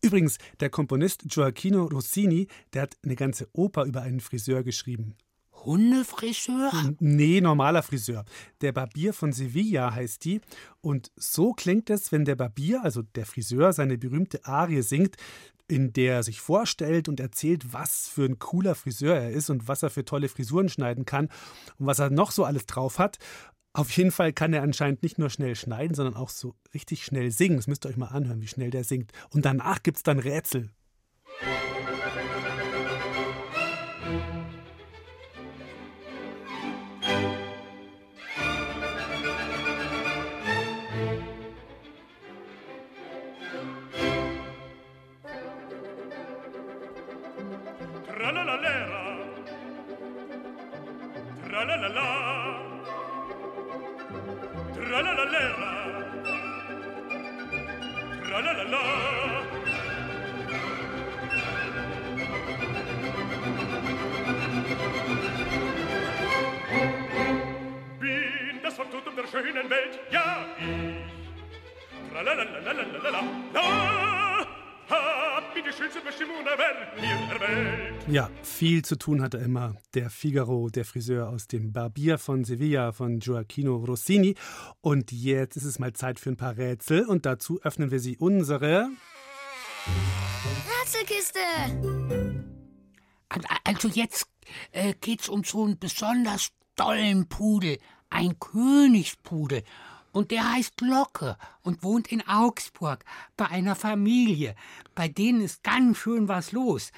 Übrigens, 0.00 0.38
der 0.60 0.70
Komponist 0.70 1.24
Gioacchino 1.28 1.84
Rossini, 1.84 2.48
der 2.72 2.82
hat 2.82 2.96
eine 3.04 3.16
ganze 3.16 3.48
Oper 3.52 3.84
über 3.84 4.00
einen 4.00 4.20
Friseur 4.20 4.62
geschrieben. 4.62 5.16
Hundefriseur? 5.64 6.70
Nee, 7.00 7.40
normaler 7.40 7.82
Friseur. 7.82 8.24
Der 8.60 8.72
Barbier 8.72 9.12
von 9.12 9.32
Sevilla 9.32 9.94
heißt 9.94 10.24
die. 10.24 10.40
Und 10.80 11.12
so 11.16 11.52
klingt 11.52 11.90
es, 11.90 12.12
wenn 12.12 12.24
der 12.24 12.36
Barbier, 12.36 12.82
also 12.82 13.02
der 13.02 13.26
Friseur, 13.26 13.72
seine 13.72 13.98
berühmte 13.98 14.44
Arie 14.44 14.82
singt, 14.82 15.16
in 15.68 15.92
der 15.92 16.14
er 16.16 16.22
sich 16.22 16.40
vorstellt 16.40 17.08
und 17.08 17.20
erzählt, 17.20 17.72
was 17.72 18.08
für 18.08 18.24
ein 18.24 18.38
cooler 18.38 18.74
Friseur 18.74 19.16
er 19.16 19.30
ist 19.30 19.50
und 19.50 19.68
was 19.68 19.82
er 19.82 19.90
für 19.90 20.04
tolle 20.04 20.28
Frisuren 20.28 20.68
schneiden 20.68 21.04
kann 21.04 21.26
und 21.78 21.86
was 21.86 22.00
er 22.00 22.10
noch 22.10 22.32
so 22.32 22.44
alles 22.44 22.66
drauf 22.66 22.98
hat. 22.98 23.18
Auf 23.72 23.90
jeden 23.92 24.10
Fall 24.10 24.32
kann 24.32 24.52
er 24.52 24.62
anscheinend 24.62 25.04
nicht 25.04 25.18
nur 25.18 25.30
schnell 25.30 25.54
schneiden, 25.54 25.94
sondern 25.94 26.16
auch 26.16 26.28
so 26.28 26.56
richtig 26.74 27.04
schnell 27.04 27.30
singen. 27.30 27.56
Das 27.56 27.68
müsst 27.68 27.86
ihr 27.86 27.90
euch 27.90 27.96
mal 27.96 28.08
anhören, 28.08 28.40
wie 28.40 28.48
schnell 28.48 28.70
der 28.70 28.82
singt. 28.82 29.12
Und 29.30 29.44
danach 29.44 29.82
gibt 29.84 29.98
es 29.98 30.02
dann 30.02 30.18
Rätsel. 30.18 30.70
Ja, 78.08 78.28
viel 78.42 78.84
zu 78.84 78.96
tun 78.96 79.22
hatte 79.22 79.38
immer 79.38 79.76
der 79.94 80.10
Figaro, 80.10 80.68
der 80.68 80.84
Friseur 80.84 81.28
aus 81.28 81.46
dem 81.46 81.72
Barbier 81.72 82.18
von 82.18 82.44
Sevilla 82.44 82.92
von 82.92 83.20
Gioacchino 83.20 83.76
Rossini. 83.76 84.34
Und 84.80 85.12
jetzt 85.12 85.56
ist 85.56 85.64
es 85.64 85.78
mal 85.78 85.92
Zeit 85.92 86.18
für 86.18 86.30
ein 86.30 86.36
paar 86.36 86.56
Rätsel 86.56 87.06
und 87.06 87.24
dazu 87.24 87.60
öffnen 87.62 87.90
wir 87.90 88.00
sie 88.00 88.16
unsere. 88.18 88.88
Rätselkiste. 90.80 91.38
Also 93.64 93.88
jetzt 93.88 94.26
äh, 94.72 94.94
geht's 95.00 95.28
um 95.28 95.44
so 95.44 95.64
einen 95.64 95.78
besonders 95.78 96.50
tollen 96.74 97.28
Pudel, 97.28 97.78
ein 98.08 98.38
Königspudel. 98.40 99.62
Und 100.12 100.30
der 100.30 100.52
heißt 100.52 100.80
Locke 100.80 101.36
und 101.62 101.82
wohnt 101.82 102.10
in 102.10 102.26
Augsburg 102.26 103.04
bei 103.36 103.46
einer 103.46 103.74
Familie. 103.76 104.54
Bei 104.94 105.08
denen 105.08 105.40
ist 105.40 105.62
ganz 105.62 105.98
schön 105.98 106.28
was 106.28 106.52
los. 106.52 106.90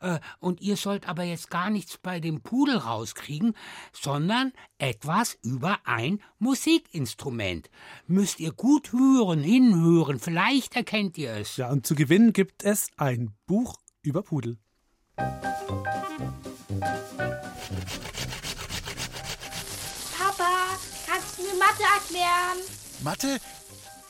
Äh, 0.00 0.20
Und 0.38 0.60
ihr 0.60 0.76
sollt 0.76 1.08
aber 1.08 1.24
jetzt 1.24 1.50
gar 1.50 1.70
nichts 1.70 1.98
bei 1.98 2.20
dem 2.20 2.40
Pudel 2.40 2.76
rauskriegen, 2.76 3.54
sondern 3.92 4.52
etwas 4.78 5.38
über 5.42 5.78
ein 5.84 6.20
Musikinstrument. 6.38 7.70
Müsst 8.06 8.40
ihr 8.40 8.52
gut 8.52 8.92
hören, 8.92 9.42
hinhören, 9.42 10.18
vielleicht 10.18 10.76
erkennt 10.76 11.18
ihr 11.18 11.32
es. 11.32 11.56
Ja, 11.56 11.70
und 11.70 11.86
zu 11.86 11.94
gewinnen 11.94 12.32
gibt 12.32 12.64
es 12.64 12.88
ein 12.96 13.32
Buch 13.46 13.76
über 14.02 14.22
Pudel. 14.22 14.58
Papa, 15.16 15.80
mir 21.42 21.54
Mathe 21.54 21.82
erklären? 21.82 22.58
Mathe? 23.02 23.40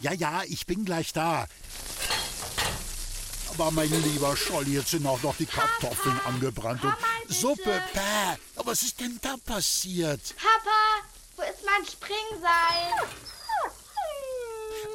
Ja, 0.00 0.12
ja, 0.12 0.42
ich 0.44 0.66
bin 0.66 0.84
gleich 0.84 1.12
da. 1.12 1.46
Aber 3.50 3.70
mein 3.72 3.90
lieber 3.90 4.36
Scholl, 4.36 4.68
jetzt 4.68 4.92
sind 4.92 5.06
auch 5.06 5.22
noch 5.22 5.36
die 5.36 5.46
Kartoffeln 5.46 6.20
angebrannt 6.24 6.82
und 6.82 6.90
Mama, 6.90 7.06
bitte. 7.26 7.34
Suppe. 7.34 7.82
Bäh. 7.92 8.36
Aber 8.56 8.70
was 8.70 8.82
ist 8.82 9.00
denn 9.00 9.18
da 9.20 9.36
passiert? 9.44 10.34
Papa, 10.36 11.06
wo 11.36 11.42
ist 11.42 11.64
mein 11.64 11.84
Springseil? 11.84 13.08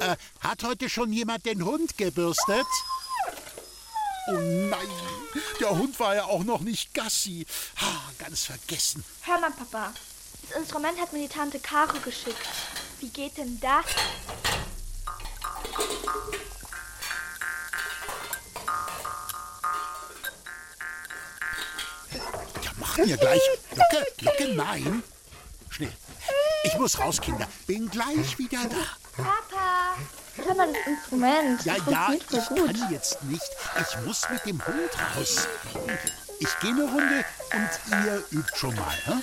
Äh, 0.00 0.16
hat 0.40 0.64
heute 0.64 0.88
schon 0.88 1.12
jemand 1.12 1.46
den 1.46 1.64
Hund 1.64 1.96
gebürstet? 1.96 2.66
Oh 4.28 4.32
nein, 4.32 4.88
der 5.60 5.70
Hund 5.70 6.00
war 6.00 6.16
ja 6.16 6.24
auch 6.24 6.42
noch 6.42 6.60
nicht 6.60 6.92
Gassi. 6.94 7.46
Ha, 7.80 8.12
ganz 8.18 8.44
vergessen. 8.44 9.04
Hör 9.22 9.38
mal, 9.38 9.52
Papa. 9.52 9.92
Das 10.48 10.58
Instrument 10.58 11.00
hat 11.00 11.12
mir 11.12 11.20
die 11.20 11.28
Tante 11.28 11.58
Caro 11.58 11.98
geschickt. 12.00 12.36
Wie 13.00 13.08
geht 13.08 13.36
denn 13.36 13.58
das? 13.60 13.84
Ja, 22.62 22.70
machen 22.78 23.06
wir 23.06 23.16
gleich. 23.16 23.42
Locke, 23.74 24.06
Locke, 24.20 24.54
nein. 24.54 25.02
Schnell. 25.70 25.92
Ich 26.64 26.74
muss 26.78 26.98
raus, 26.98 27.20
Kinder. 27.20 27.46
Bin 27.66 27.90
gleich 27.90 28.38
wieder 28.38 28.60
da. 28.64 29.22
Papa, 29.22 29.96
hör 30.36 30.54
mal 30.54 30.72
das 30.72 30.86
Instrument. 30.86 31.64
Ja, 31.64 31.76
das 31.76 31.90
ja, 31.90 32.12
ich 32.12 32.26
gut. 32.48 32.56
kann 32.56 32.92
jetzt 32.92 33.22
nicht. 33.24 33.50
Ich 33.80 34.06
muss 34.06 34.28
mit 34.30 34.44
dem 34.46 34.64
Hund 34.66 34.90
raus. 35.16 35.48
Ich 36.38 36.58
gehe 36.60 36.70
eine 36.70 36.84
Runde 36.84 37.24
und 37.52 38.04
ihr 38.04 38.24
übt 38.30 38.56
schon 38.56 38.74
mal. 38.74 38.96
Hm? 39.06 39.22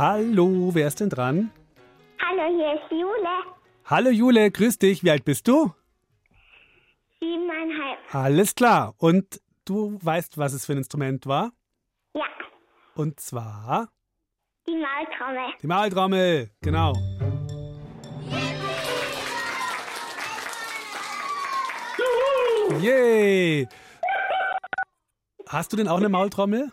Hallo, 0.00 0.70
wer 0.74 0.86
ist 0.88 1.00
denn 1.00 1.10
dran? 1.10 1.50
Hallo, 2.26 2.56
hier 2.56 2.72
ist 2.72 2.90
Jule. 2.90 3.36
Hallo 3.84 4.08
Jule, 4.08 4.50
grüß 4.50 4.78
dich. 4.78 5.04
Wie 5.04 5.10
alt 5.10 5.26
bist 5.26 5.46
du? 5.46 5.74
Siebeneinhalb. 7.20 7.98
Alles 8.14 8.54
klar. 8.54 8.94
Und 8.96 9.42
du 9.66 9.98
weißt, 10.00 10.38
was 10.38 10.54
es 10.54 10.64
für 10.64 10.72
ein 10.72 10.78
Instrument 10.78 11.26
war? 11.26 11.52
Ja, 12.14 12.24
Und 12.94 13.20
zwar 13.20 13.90
die 14.66 14.72
Maultrommel. 14.74 15.52
die 15.60 15.66
Maultrommel. 15.66 16.50
Genau. 16.62 16.94
Yay! 22.80 23.68
Hast 25.48 25.72
du 25.72 25.76
denn 25.76 25.88
auch 25.88 25.98
eine 25.98 26.08
Maultrommel? 26.08 26.72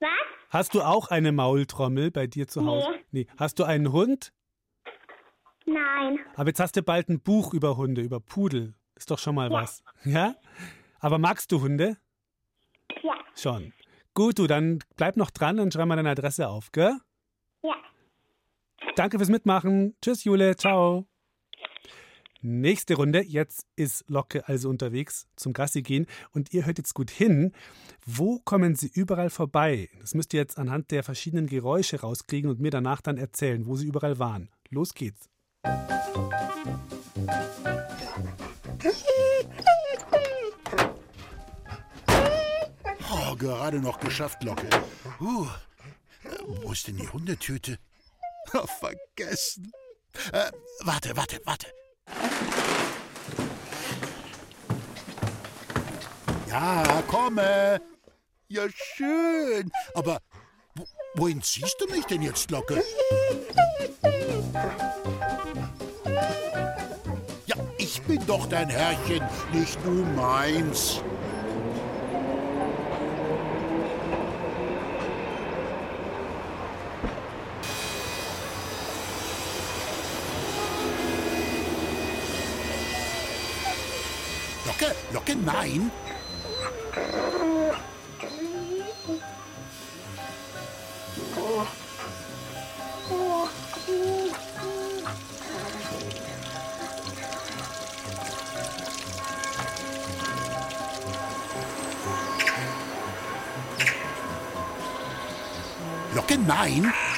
Was? 0.00 0.10
Hast 0.54 0.72
du 0.72 0.82
auch 0.82 1.08
eine 1.08 1.32
Maultrommel 1.32 2.12
bei 2.12 2.28
dir 2.28 2.46
zu 2.46 2.64
Hause? 2.64 2.86
Nee. 3.10 3.26
Hast 3.36 3.58
du 3.58 3.64
einen 3.64 3.90
Hund? 3.90 4.32
Nein. 5.66 6.20
Aber 6.36 6.50
jetzt 6.50 6.60
hast 6.60 6.76
du 6.76 6.82
bald 6.84 7.08
ein 7.08 7.18
Buch 7.18 7.52
über 7.52 7.76
Hunde, 7.76 8.02
über 8.02 8.20
Pudel. 8.20 8.74
Ist 8.94 9.10
doch 9.10 9.18
schon 9.18 9.34
mal 9.34 9.50
was. 9.50 9.82
Ja? 10.04 10.36
Aber 11.00 11.18
magst 11.18 11.50
du 11.50 11.60
Hunde? 11.60 11.96
Ja. 13.02 13.14
Schon. 13.34 13.72
Gut, 14.14 14.38
du, 14.38 14.46
dann 14.46 14.78
bleib 14.94 15.16
noch 15.16 15.32
dran 15.32 15.58
und 15.58 15.74
schreib 15.74 15.88
mal 15.88 15.96
deine 15.96 16.10
Adresse 16.10 16.48
auf, 16.48 16.70
gell? 16.70 17.00
Ja. 17.64 17.74
Danke 18.94 19.18
fürs 19.18 19.30
Mitmachen. 19.30 19.96
Tschüss, 20.00 20.22
Jule. 20.22 20.54
Ciao. 20.54 21.08
Nächste 22.46 22.96
Runde. 22.96 23.24
Jetzt 23.24 23.64
ist 23.74 24.04
Locke 24.06 24.46
also 24.46 24.68
unterwegs 24.68 25.26
zum 25.34 25.54
Gassi 25.54 25.80
gehen 25.80 26.06
und 26.32 26.52
ihr 26.52 26.66
hört 26.66 26.76
jetzt 26.76 26.92
gut 26.92 27.10
hin. 27.10 27.52
Wo 28.04 28.38
kommen 28.38 28.74
sie 28.74 28.90
überall 28.92 29.30
vorbei? 29.30 29.88
Das 30.02 30.12
müsst 30.12 30.34
ihr 30.34 30.40
jetzt 30.40 30.58
anhand 30.58 30.90
der 30.90 31.02
verschiedenen 31.02 31.46
Geräusche 31.46 32.02
rauskriegen 32.02 32.50
und 32.50 32.60
mir 32.60 32.70
danach 32.70 33.00
dann 33.00 33.16
erzählen, 33.16 33.64
wo 33.64 33.76
sie 33.76 33.86
überall 33.86 34.18
waren. 34.18 34.50
Los 34.68 34.92
geht's. 34.92 35.30
Oh, 43.10 43.36
gerade 43.36 43.80
noch 43.80 43.98
geschafft, 44.00 44.44
Locke. 44.44 44.68
Uh, 45.18 45.46
wo 46.46 46.72
ist 46.72 46.88
denn 46.88 46.98
die 46.98 47.08
Hundetüte? 47.08 47.78
Oh, 48.52 48.66
vergessen. 48.66 49.72
Äh, 50.30 50.50
warte, 50.82 51.16
warte, 51.16 51.40
warte. 51.46 51.68
Ja, 56.54 57.02
komme. 57.08 57.80
Ja, 58.46 58.62
schön. 58.72 59.72
Aber 59.94 60.18
wo, 60.76 60.84
wohin 61.16 61.42
ziehst 61.42 61.74
du 61.80 61.86
mich 61.92 62.04
denn 62.04 62.22
jetzt, 62.22 62.48
Locke? 62.52 62.80
Ja, 67.46 67.56
ich 67.76 68.00
bin 68.02 68.24
doch 68.26 68.46
dein 68.46 68.68
Herrchen, 68.68 69.20
nicht 69.52 69.78
du 69.84 69.90
meins. 69.90 71.00
Locke, 84.74 84.96
Locke, 85.12 85.34
nein. 85.36 85.90
Locke, 106.14 106.36
nein. 106.46 106.82
Locke. 106.82 107.13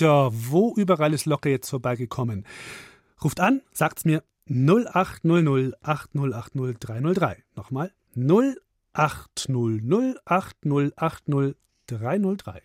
Tja, 0.00 0.30
wo 0.32 0.72
überall 0.78 1.12
ist 1.12 1.26
Locke 1.26 1.50
jetzt 1.50 1.68
vorbeigekommen? 1.68 2.46
Ruft 3.22 3.38
an, 3.38 3.60
sagt's 3.70 4.06
mir 4.06 4.22
0800 4.48 5.74
8080 5.82 6.78
303. 6.78 7.44
Nochmal 7.54 7.92
0800 8.16 10.16
8080 10.24 11.54
303. 11.86 12.62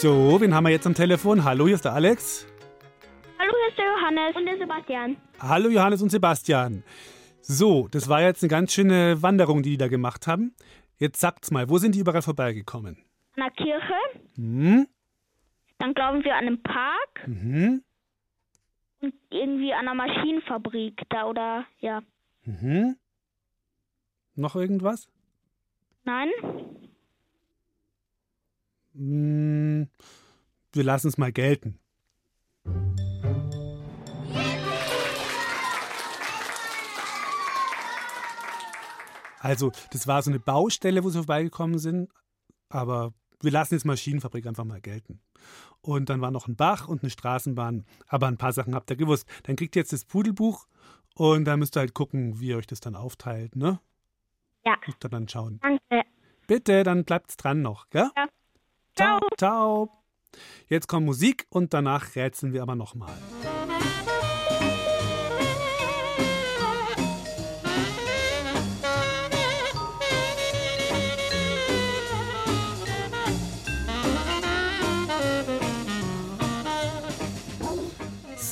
So, 0.00 0.40
wen 0.40 0.54
haben 0.54 0.64
wir 0.64 0.70
jetzt 0.70 0.86
am 0.86 0.94
Telefon? 0.94 1.44
Hallo, 1.44 1.66
hier 1.66 1.74
ist 1.74 1.84
der 1.84 1.92
Alex. 1.92 2.46
Hallo, 3.38 3.52
hier 3.58 3.68
ist 3.68 3.78
der 3.78 3.86
Johannes 3.86 4.36
und 4.36 4.46
der 4.46 4.58
Sebastian. 4.58 5.16
Hallo 5.40 5.68
Johannes 5.68 6.02
und 6.02 6.10
Sebastian. 6.10 6.82
So, 7.42 7.88
das 7.88 8.08
war 8.08 8.22
jetzt 8.22 8.42
eine 8.42 8.48
ganz 8.48 8.72
schöne 8.72 9.22
Wanderung, 9.22 9.62
die 9.62 9.70
die 9.70 9.76
da 9.78 9.88
gemacht 9.88 10.26
haben. 10.26 10.54
Jetzt 10.98 11.20
sagt's 11.20 11.50
mal, 11.50 11.68
wo 11.68 11.78
sind 11.78 11.94
die 11.94 12.00
überall 12.00 12.22
vorbeigekommen? 12.22 12.96
An 13.36 13.42
der 13.44 13.50
Kirche, 13.50 13.94
Hm? 14.36 14.86
dann 15.78 15.94
glauben 15.94 16.24
wir 16.24 16.34
an 16.34 16.46
einem 16.46 16.62
Park 16.62 17.26
Mhm. 17.26 17.82
und 19.00 19.14
irgendwie 19.30 19.72
an 19.72 19.88
einer 19.88 19.94
Maschinenfabrik 19.94 21.02
da 21.10 21.24
oder 21.26 21.64
ja. 21.80 22.02
Mhm. 22.44 22.96
Noch 24.34 24.56
irgendwas? 24.56 25.08
Nein? 26.04 26.28
Hm, 28.94 29.88
wir 30.72 30.84
lassen 30.84 31.08
es 31.08 31.18
mal 31.18 31.32
gelten. 31.32 31.78
Also, 39.40 39.72
das 39.90 40.06
war 40.06 40.22
so 40.22 40.30
eine 40.30 40.38
Baustelle, 40.38 41.02
wo 41.02 41.08
sie 41.08 41.18
vorbeigekommen 41.18 41.78
sind, 41.78 42.10
aber 42.68 43.14
wir 43.40 43.50
lassen 43.50 43.74
jetzt 43.74 43.86
Maschinenfabrik 43.86 44.46
einfach 44.46 44.64
mal 44.64 44.82
gelten. 44.82 45.20
Und 45.80 46.10
dann 46.10 46.20
war 46.20 46.30
noch 46.30 46.46
ein 46.46 46.56
Bach 46.56 46.88
und 46.88 47.02
eine 47.02 47.10
Straßenbahn, 47.10 47.86
aber 48.06 48.26
ein 48.26 48.36
paar 48.36 48.52
Sachen 48.52 48.74
habt 48.74 48.90
ihr 48.90 48.96
gewusst. 48.96 49.26
Dann 49.44 49.56
kriegt 49.56 49.76
ihr 49.76 49.80
jetzt 49.80 49.94
das 49.94 50.04
Pudelbuch 50.04 50.66
und 51.14 51.46
dann 51.46 51.58
müsst 51.58 51.76
ihr 51.76 51.80
halt 51.80 51.94
gucken, 51.94 52.38
wie 52.38 52.48
ihr 52.48 52.58
euch 52.58 52.66
das 52.66 52.80
dann 52.80 52.94
aufteilt, 52.94 53.56
ne? 53.56 53.80
Ja. 54.64 54.76
Müsst 54.86 55.02
ihr 55.02 55.08
dann 55.08 55.26
schauen. 55.26 55.58
Danke. 55.62 56.06
Bitte, 56.46 56.82
dann 56.82 57.04
bleibt's 57.04 57.38
dran 57.38 57.62
noch, 57.62 57.88
gell? 57.88 58.10
Ja. 58.14 58.26
Ciao. 58.96 59.20
Ciao. 59.38 59.90
Jetzt 60.68 60.86
kommt 60.86 61.06
Musik 61.06 61.46
und 61.50 61.74
danach 61.74 62.14
rätseln 62.14 62.52
wir 62.52 62.62
aber 62.62 62.76
nochmal. 62.76 63.12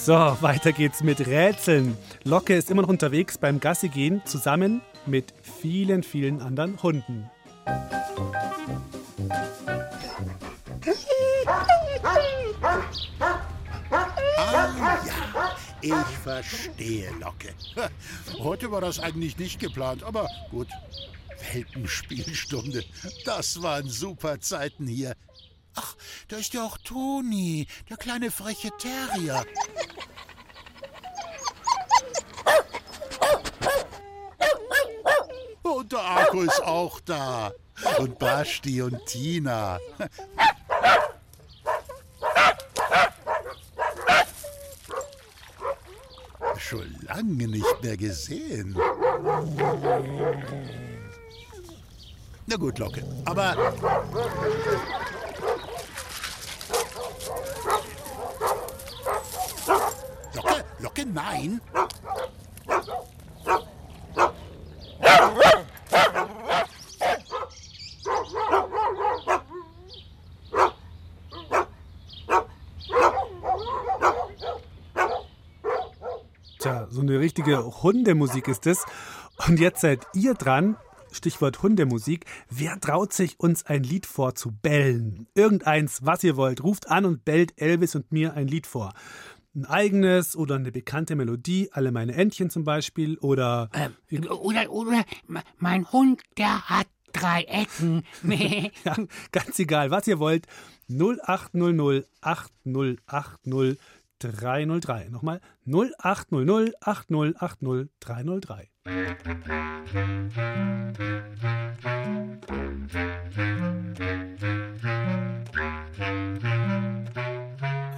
So, 0.09 0.15
weiter 0.41 0.73
geht's 0.73 1.03
mit 1.03 1.27
Rätseln. 1.27 1.95
Locke 2.25 2.55
ist 2.55 2.71
immer 2.71 2.81
noch 2.81 2.89
unterwegs 2.89 3.37
beim 3.37 3.61
Gassi 3.61 3.91
gehen, 3.91 4.23
zusammen 4.25 4.81
mit 5.05 5.35
vielen, 5.43 6.03
vielen 6.03 6.41
anderen 6.41 6.83
Hunden. 6.83 7.31
Ja, 15.83 16.07
ich 16.07 16.19
verstehe, 16.23 17.11
Locke. 17.21 17.55
Heute 18.39 18.71
war 18.71 18.81
das 18.81 18.99
eigentlich 18.99 19.37
nicht 19.39 19.61
geplant, 19.61 20.03
aber 20.03 20.29
gut. 20.51 20.69
Welpenspielstunde. 21.53 22.85
Das 23.25 23.63
waren 23.63 23.89
super 23.89 24.41
Zeiten 24.41 24.87
hier. 24.87 25.15
Ach, 25.75 25.97
da 26.27 26.37
ist 26.37 26.55
ja 26.55 26.65
auch 26.65 26.79
Toni, 26.79 27.67
der 27.89 27.97
kleine 27.97 28.31
freche 28.31 28.71
Terrier. 28.79 29.45
Und 35.63 35.93
der 35.93 36.05
Akku 36.05 36.41
ist 36.43 36.63
auch 36.63 37.01
da. 37.01 37.53
Und 37.99 38.19
Basti 38.19 38.83
und 38.83 39.05
Tina. 39.07 39.79
Schon 46.69 46.95
lange 47.01 47.49
nicht 47.49 47.83
mehr 47.83 47.97
gesehen. 47.97 48.77
Na 52.47 52.57
gut, 52.57 52.79
Locke. 52.79 53.03
Aber 53.25 53.55
Locke, 60.35 60.65
Locke, 60.81 61.07
nein. 61.07 61.59
Richtige 77.49 77.83
Hundemusik 77.83 78.49
ist 78.49 78.67
es. 78.67 78.85
Und 79.47 79.59
jetzt 79.61 79.81
seid 79.81 80.07
ihr 80.15 80.35
dran. 80.35 80.77
Stichwort 81.11 81.63
Hundemusik. 81.63 82.27
Wer 82.51 82.79
traut 82.81 83.15
sich, 83.15 83.41
uns 83.41 83.65
ein 83.65 83.83
Lied 83.83 84.05
vorzubellen? 84.05 85.27
Irgendeins, 85.35 86.05
was 86.05 86.23
ihr 86.23 86.37
wollt. 86.37 86.63
Ruft 86.63 86.91
an 86.91 87.07
und 87.07 87.25
bellt 87.25 87.55
Elvis 87.57 87.95
und 87.95 88.13
mir 88.13 88.35
ein 88.35 88.47
Lied 88.47 88.67
vor. 88.67 88.93
Ein 89.55 89.65
eigenes 89.65 90.37
oder 90.37 90.57
eine 90.57 90.71
bekannte 90.71 91.17
Melodie, 91.17 91.71
alle 91.73 91.93
meine 91.93 92.13
Entchen 92.13 92.51
zum 92.51 92.65
Beispiel, 92.65 93.17
oder. 93.19 93.71
Äh, 93.73 93.89
oder, 94.29 94.71
oder 94.71 95.05
mein 95.57 95.91
Hund, 95.91 96.21
der 96.37 96.69
hat 96.69 96.89
drei 97.13 97.45
Ecken. 97.45 98.05
ja, 98.85 98.97
ganz 99.33 99.59
egal, 99.59 99.91
was 99.91 100.07
ihr 100.07 100.19
wollt. 100.19 100.47
0800 100.91 102.07
8080 102.21 103.79
303. 104.19 105.11
Nochmal 105.11 105.41
0800 105.67 106.75
8080 106.81 107.89
303. 108.01 108.69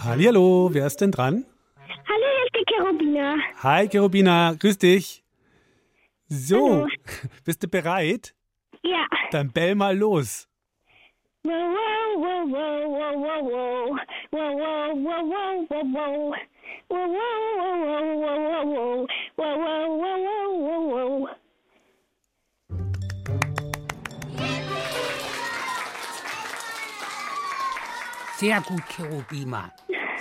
Hallihallo, 0.02 0.70
wer 0.72 0.86
ist 0.86 1.00
denn 1.00 1.12
dran? 1.12 1.44
Hallo, 1.78 2.26
hier 2.34 2.44
ist 2.44 2.54
die 2.56 2.64
Cherubina. 2.74 3.36
Hi, 3.62 3.88
Cherubina, 3.88 4.54
grüß 4.58 4.78
dich. 4.78 5.22
So, 6.26 6.70
Hallo. 6.70 6.88
bist 7.44 7.62
du 7.62 7.68
bereit? 7.68 8.34
Ja. 8.82 9.06
Dann 9.30 9.52
bell 9.52 9.74
mal 9.74 9.96
los. 9.96 10.49
Sehr 28.36 28.60
gut, 28.62 28.82
Cherubima. 28.88 29.70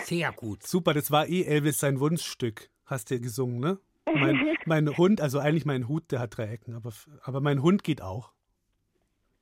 Sehr 0.03 0.32
gut. 0.34 0.63
Super, 0.63 0.93
das 0.93 1.10
war 1.10 1.27
eh 1.27 1.43
Elvis 1.43 1.79
sein 1.79 1.99
Wunschstück. 1.99 2.69
Hast 2.86 3.12
du 3.12 3.19
gesungen, 3.19 3.60
ne? 3.60 3.79
Mein, 4.13 4.58
mein 4.65 4.97
Hund, 4.97 5.21
also 5.21 5.39
eigentlich 5.39 5.65
mein 5.65 5.88
Hut, 5.88 6.12
der 6.12 6.19
hat 6.19 6.36
drei 6.38 6.47
Ecken, 6.47 6.75
aber, 6.75 6.91
aber 7.21 7.39
mein 7.39 7.62
Hund 7.62 7.84
geht 7.84 8.01
auch. 8.01 8.34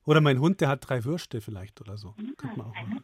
Oder 0.08 0.22
mein 0.22 0.40
Hund, 0.40 0.62
der 0.62 0.70
hat 0.70 0.88
drei 0.90 1.04
Würste 1.04 1.42
vielleicht 1.42 1.82
oder 1.82 1.98
so. 1.98 2.16
Könnte 2.38 2.58
man 2.58 2.68
auch 2.68 2.74
machen. 2.74 3.04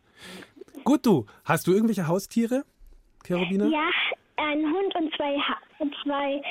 Gut, 0.85 1.05
du, 1.05 1.25
hast 1.43 1.67
du 1.67 1.73
irgendwelche 1.73 2.07
Haustiere, 2.07 2.63
Cherubina? 3.25 3.67
Ja, 3.67 3.89
ein 4.37 4.59
Hund 4.59 4.95
und 4.95 5.13
zwei, 5.15 5.37
ha 5.37 5.57
und 5.79 5.93
zwei 6.01 6.41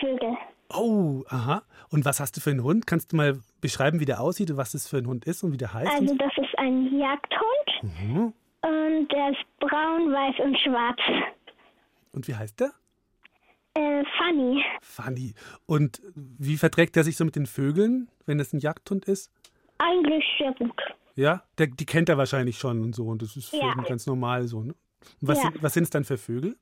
Vögel. 0.00 0.36
Oh, 0.74 1.22
aha. 1.28 1.62
Und 1.90 2.04
was 2.04 2.18
hast 2.18 2.36
du 2.36 2.40
für 2.40 2.50
einen 2.50 2.64
Hund? 2.64 2.88
Kannst 2.88 3.12
du 3.12 3.16
mal 3.16 3.38
beschreiben, 3.60 4.00
wie 4.00 4.04
der 4.04 4.20
aussieht 4.20 4.50
und 4.50 4.56
was 4.56 4.72
das 4.72 4.88
für 4.88 4.98
ein 4.98 5.06
Hund 5.06 5.26
ist 5.26 5.44
und 5.44 5.52
wie 5.52 5.58
der 5.58 5.72
heißt? 5.72 5.92
Also 5.92 6.08
so? 6.08 6.16
das 6.16 6.32
ist 6.38 6.58
ein 6.58 6.98
Jagdhund 6.98 7.82
mhm. 7.82 8.32
und 8.62 9.08
der 9.12 9.30
ist 9.30 9.44
braun, 9.60 10.12
weiß 10.12 10.44
und 10.44 10.58
schwarz. 10.58 10.98
Und 12.10 12.26
wie 12.26 12.34
heißt 12.34 12.58
der? 12.58 12.72
Äh, 13.74 14.04
Funny. 14.18 14.64
Funny. 14.80 15.34
Und 15.66 16.02
wie 16.16 16.56
verträgt 16.56 16.96
der 16.96 17.04
sich 17.04 17.16
so 17.16 17.24
mit 17.24 17.36
den 17.36 17.46
Vögeln, 17.46 18.08
wenn 18.26 18.38
das 18.38 18.52
ein 18.52 18.58
Jagdhund 18.58 19.04
ist? 19.04 19.30
Eigentlich 19.78 20.24
sehr 20.38 20.52
gut. 20.54 20.80
Ja, 21.16 21.42
der, 21.58 21.68
die 21.68 21.86
kennt 21.86 22.08
er 22.08 22.18
wahrscheinlich 22.18 22.58
schon 22.58 22.82
und 22.82 22.94
so. 22.94 23.06
Und 23.06 23.22
das 23.22 23.36
ist 23.36 23.50
für 23.50 23.56
Ja. 23.56 23.72
ihn 23.72 23.82
ganz 23.84 24.06
normal 24.06 24.46
so. 24.46 24.62
Ne? 24.62 24.74
Und 25.20 25.28
was, 25.28 25.42
Ja. 25.42 25.50
sind, 25.50 25.62
was 25.62 25.74
sind 25.74 25.84
es 25.84 25.90
dann 25.90 26.04
für 26.04 26.18
Vögel? 26.18 26.56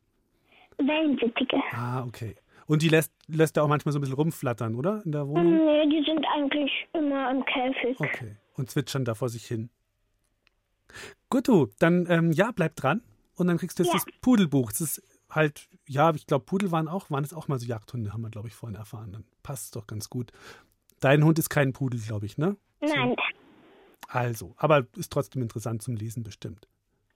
Wellensittige. 0.78 1.56
Ah, 1.72 2.02
okay. 2.04 2.36
Und 2.66 2.82
die 2.82 2.88
lässt, 2.88 3.12
lässt 3.28 3.56
er 3.56 3.64
auch 3.64 3.68
manchmal 3.68 3.92
so 3.92 3.98
ein 3.98 4.02
bisschen 4.02 4.16
rumflattern, 4.16 4.74
oder? 4.74 5.02
In 5.04 5.12
der 5.12 5.26
Wohnung? 5.28 5.56
Nee, 5.56 5.86
die 5.88 6.04
sind 6.04 6.24
eigentlich 6.34 6.70
immer 6.92 7.30
im 7.30 7.44
Käfig. 7.44 7.98
Okay. 8.00 8.36
Und 8.54 8.70
zwitschern 8.70 9.04
da 9.04 9.14
vor 9.14 9.28
sich 9.28 9.44
hin. 9.46 9.70
Gut, 11.30 11.48
du, 11.48 11.68
dann 11.78 12.06
ähm, 12.10 12.32
ja, 12.32 12.50
bleib 12.54 12.76
dran. 12.76 13.02
Und 13.36 13.46
dann 13.46 13.56
kriegst 13.58 13.78
du 13.78 13.82
jetzt 13.82 13.92
Ja. 13.94 14.00
das 14.04 14.20
Pudelbuch. 14.20 14.70
Das 14.70 14.80
ist 14.80 15.02
halt, 15.30 15.68
ja, 15.88 16.12
ich 16.14 16.26
glaube, 16.26 16.44
Pudel 16.44 16.70
waren 16.70 16.88
auch, 16.88 17.10
waren 17.10 17.24
es 17.24 17.32
auch 17.32 17.48
mal 17.48 17.58
so 17.58 17.66
Jagdhunde, 17.66 18.12
haben 18.12 18.20
wir, 18.22 18.30
glaube 18.30 18.48
ich, 18.48 18.54
vorhin 18.54 18.76
erfahren. 18.76 19.12
Dann 19.12 19.24
passt 19.42 19.64
es 19.66 19.70
doch 19.70 19.86
ganz 19.86 20.10
gut. 20.10 20.30
Dein 21.00 21.24
Hund 21.24 21.38
ist 21.38 21.48
kein 21.48 21.72
Pudel, 21.72 21.98
glaube 22.00 22.26
ich, 22.26 22.36
ne? 22.38 22.56
Nein. 22.82 23.16
Also, 24.08 24.54
aber 24.56 24.86
ist 24.96 25.10
trotzdem 25.10 25.42
interessant 25.42 25.82
zum 25.82 25.96
Lesen 25.96 26.22
bestimmt. 26.22 26.68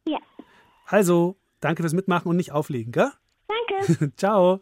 Ja. 0.07 0.19
Also, 0.87 1.37
danke 1.61 1.83
fürs 1.83 1.93
Mitmachen 1.93 2.29
und 2.29 2.37
nicht 2.37 2.53
auflegen, 2.53 2.93
gell? 2.93 3.11
Danke. 3.49 4.13
Ciao. 4.17 4.61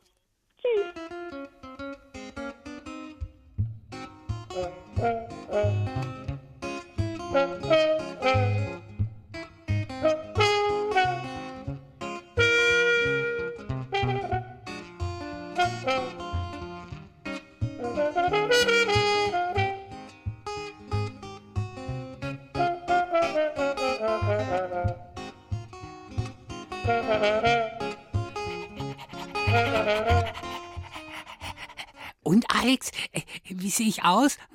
Ich 33.95 34.05
aus? 34.05 34.39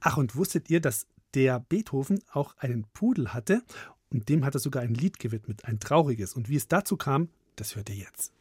Ach, 0.00 0.16
und 0.16 0.34
wusstet 0.36 0.68
ihr, 0.68 0.80
dass 0.80 1.06
der 1.34 1.60
Beethoven 1.60 2.18
auch 2.32 2.56
einen 2.58 2.86
Pudel 2.92 3.32
hatte 3.32 3.62
und 4.10 4.28
dem 4.28 4.44
hat 4.44 4.54
er 4.54 4.60
sogar 4.60 4.82
ein 4.82 4.94
Lied 4.94 5.20
gewidmet, 5.20 5.64
ein 5.64 5.78
trauriges. 5.78 6.34
Und 6.34 6.48
wie 6.48 6.56
es 6.56 6.68
dazu 6.68 6.96
kam, 6.96 7.28
das 7.56 7.76
hört 7.76 7.88
ihr 7.88 7.96
jetzt. 7.96 8.32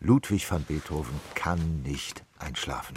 Ludwig 0.00 0.50
van 0.50 0.64
Beethoven 0.64 1.14
kann 1.34 1.82
nicht 1.82 2.24
einschlafen. 2.38 2.96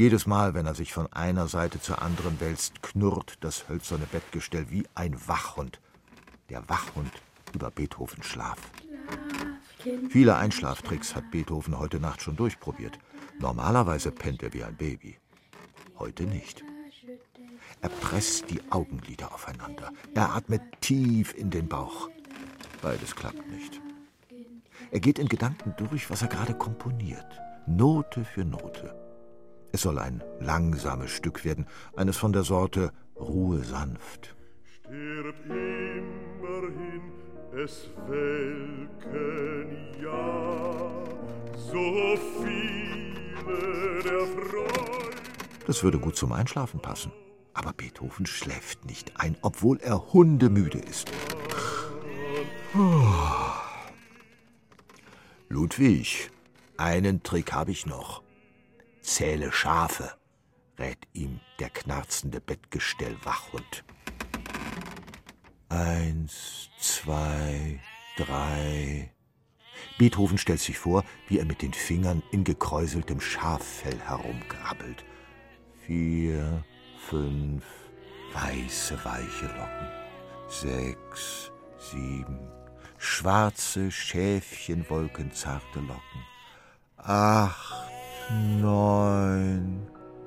Jedes 0.00 0.26
Mal, 0.26 0.54
wenn 0.54 0.64
er 0.64 0.74
sich 0.74 0.94
von 0.94 1.12
einer 1.12 1.46
Seite 1.46 1.78
zur 1.78 2.00
anderen 2.00 2.40
wälzt, 2.40 2.82
knurrt 2.82 3.36
das 3.42 3.68
hölzerne 3.68 4.06
Bettgestell 4.06 4.70
wie 4.70 4.86
ein 4.94 5.14
Wachhund. 5.28 5.78
Der 6.48 6.66
Wachhund 6.70 7.12
über 7.52 7.70
Beethovens 7.70 8.24
Schlaf. 8.24 8.56
Viele 10.08 10.36
Einschlaftricks 10.36 11.14
hat 11.14 11.30
Beethoven 11.30 11.78
heute 11.78 12.00
Nacht 12.00 12.22
schon 12.22 12.34
durchprobiert. 12.34 12.98
Normalerweise 13.40 14.10
pennt 14.10 14.42
er 14.42 14.54
wie 14.54 14.64
ein 14.64 14.74
Baby. 14.74 15.18
Heute 15.98 16.22
nicht. 16.22 16.64
Er 17.82 17.90
presst 17.90 18.48
die 18.48 18.62
Augenlider 18.70 19.34
aufeinander. 19.34 19.92
Er 20.14 20.34
atmet 20.34 20.62
tief 20.80 21.34
in 21.34 21.50
den 21.50 21.68
Bauch. 21.68 22.08
Beides 22.80 23.14
klappt 23.14 23.46
nicht. 23.50 23.82
Er 24.92 25.00
geht 25.00 25.18
in 25.18 25.28
Gedanken 25.28 25.74
durch, 25.76 26.08
was 26.08 26.22
er 26.22 26.28
gerade 26.28 26.54
komponiert. 26.54 27.38
Note 27.66 28.24
für 28.24 28.46
Note. 28.46 28.99
Es 29.72 29.82
soll 29.82 29.98
ein 29.98 30.22
langsames 30.40 31.10
Stück 31.10 31.44
werden, 31.44 31.66
eines 31.96 32.16
von 32.16 32.32
der 32.32 32.42
Sorte 32.42 32.92
Ruhe 33.16 33.62
sanft. 33.62 34.34
Stirb 34.64 35.36
immerhin, 35.46 37.12
es 37.52 37.88
welken 38.08 39.70
ja 40.02 41.04
so 41.54 42.16
viele 42.42 44.02
der 44.02 44.26
Freude. 44.26 45.16
Das 45.66 45.82
würde 45.84 45.98
gut 45.98 46.16
zum 46.16 46.32
Einschlafen 46.32 46.80
passen. 46.80 47.12
Aber 47.52 47.72
Beethoven 47.72 48.26
schläft 48.26 48.86
nicht 48.86 49.20
ein, 49.20 49.36
obwohl 49.42 49.78
er 49.80 50.12
hundemüde 50.12 50.78
ist. 50.78 51.10
Ludwig, 55.48 56.30
einen 56.76 57.22
Trick 57.22 57.52
habe 57.52 57.72
ich 57.72 57.86
noch. 57.86 58.22
Zähle 59.10 59.50
Schafe, 59.50 60.12
rät 60.78 61.08
ihm 61.14 61.40
der 61.58 61.68
knarzende 61.68 62.40
Bettgestell-Wachhund. 62.40 63.82
Eins, 65.68 66.70
zwei, 66.78 67.80
drei. 68.16 69.12
Beethoven 69.98 70.38
stellt 70.38 70.60
sich 70.60 70.78
vor, 70.78 71.02
wie 71.26 71.40
er 71.40 71.44
mit 71.44 71.60
den 71.60 71.72
Fingern 71.72 72.22
in 72.30 72.44
gekräuseltem 72.44 73.20
Schaffell 73.20 73.98
herumkrabbelt. 73.98 75.04
Vier, 75.84 76.64
fünf, 77.08 77.64
weiße, 78.32 78.96
weiche 79.04 79.46
Locken. 79.46 79.88
Sechs, 80.48 81.50
sieben, 81.78 82.38
schwarze, 82.96 83.90
schäfchenwolkenzarte 83.90 85.80
Locken. 85.80 86.24
Acht, 86.96 87.90
neun, 88.28 89.86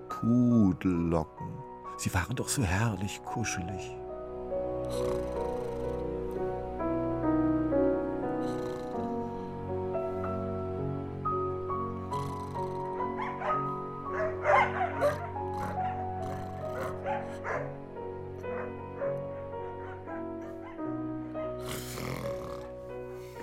Pudellocken. 0.10 1.48
Sie 1.98 2.14
waren 2.14 2.36
doch 2.36 2.50
so 2.50 2.64
herrlich 2.64 3.22
kuschelig. 3.24 3.96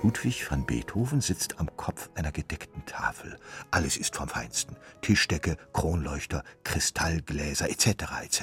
Ludwig 0.03 0.49
van 0.49 0.65
Beethoven 0.65 1.21
sitzt 1.21 1.59
am 1.59 1.75
Kopf 1.77 2.09
einer 2.15 2.31
gedeckten 2.31 2.83
Tafel. 2.85 3.37
Alles 3.69 3.97
ist 3.97 4.15
vom 4.15 4.27
Feinsten. 4.27 4.75
Tischdecke, 5.01 5.57
Kronleuchter, 5.73 6.43
Kristallgläser 6.63 7.69
etc. 7.69 7.87
etc. 8.23 8.41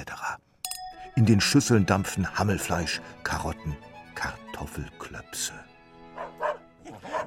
In 1.17 1.25
den 1.25 1.41
Schüsseln 1.41 1.85
dampfen 1.85 2.37
Hammelfleisch, 2.39 3.01
Karotten, 3.23 3.75
Kartoffelklöpse. 4.15 5.51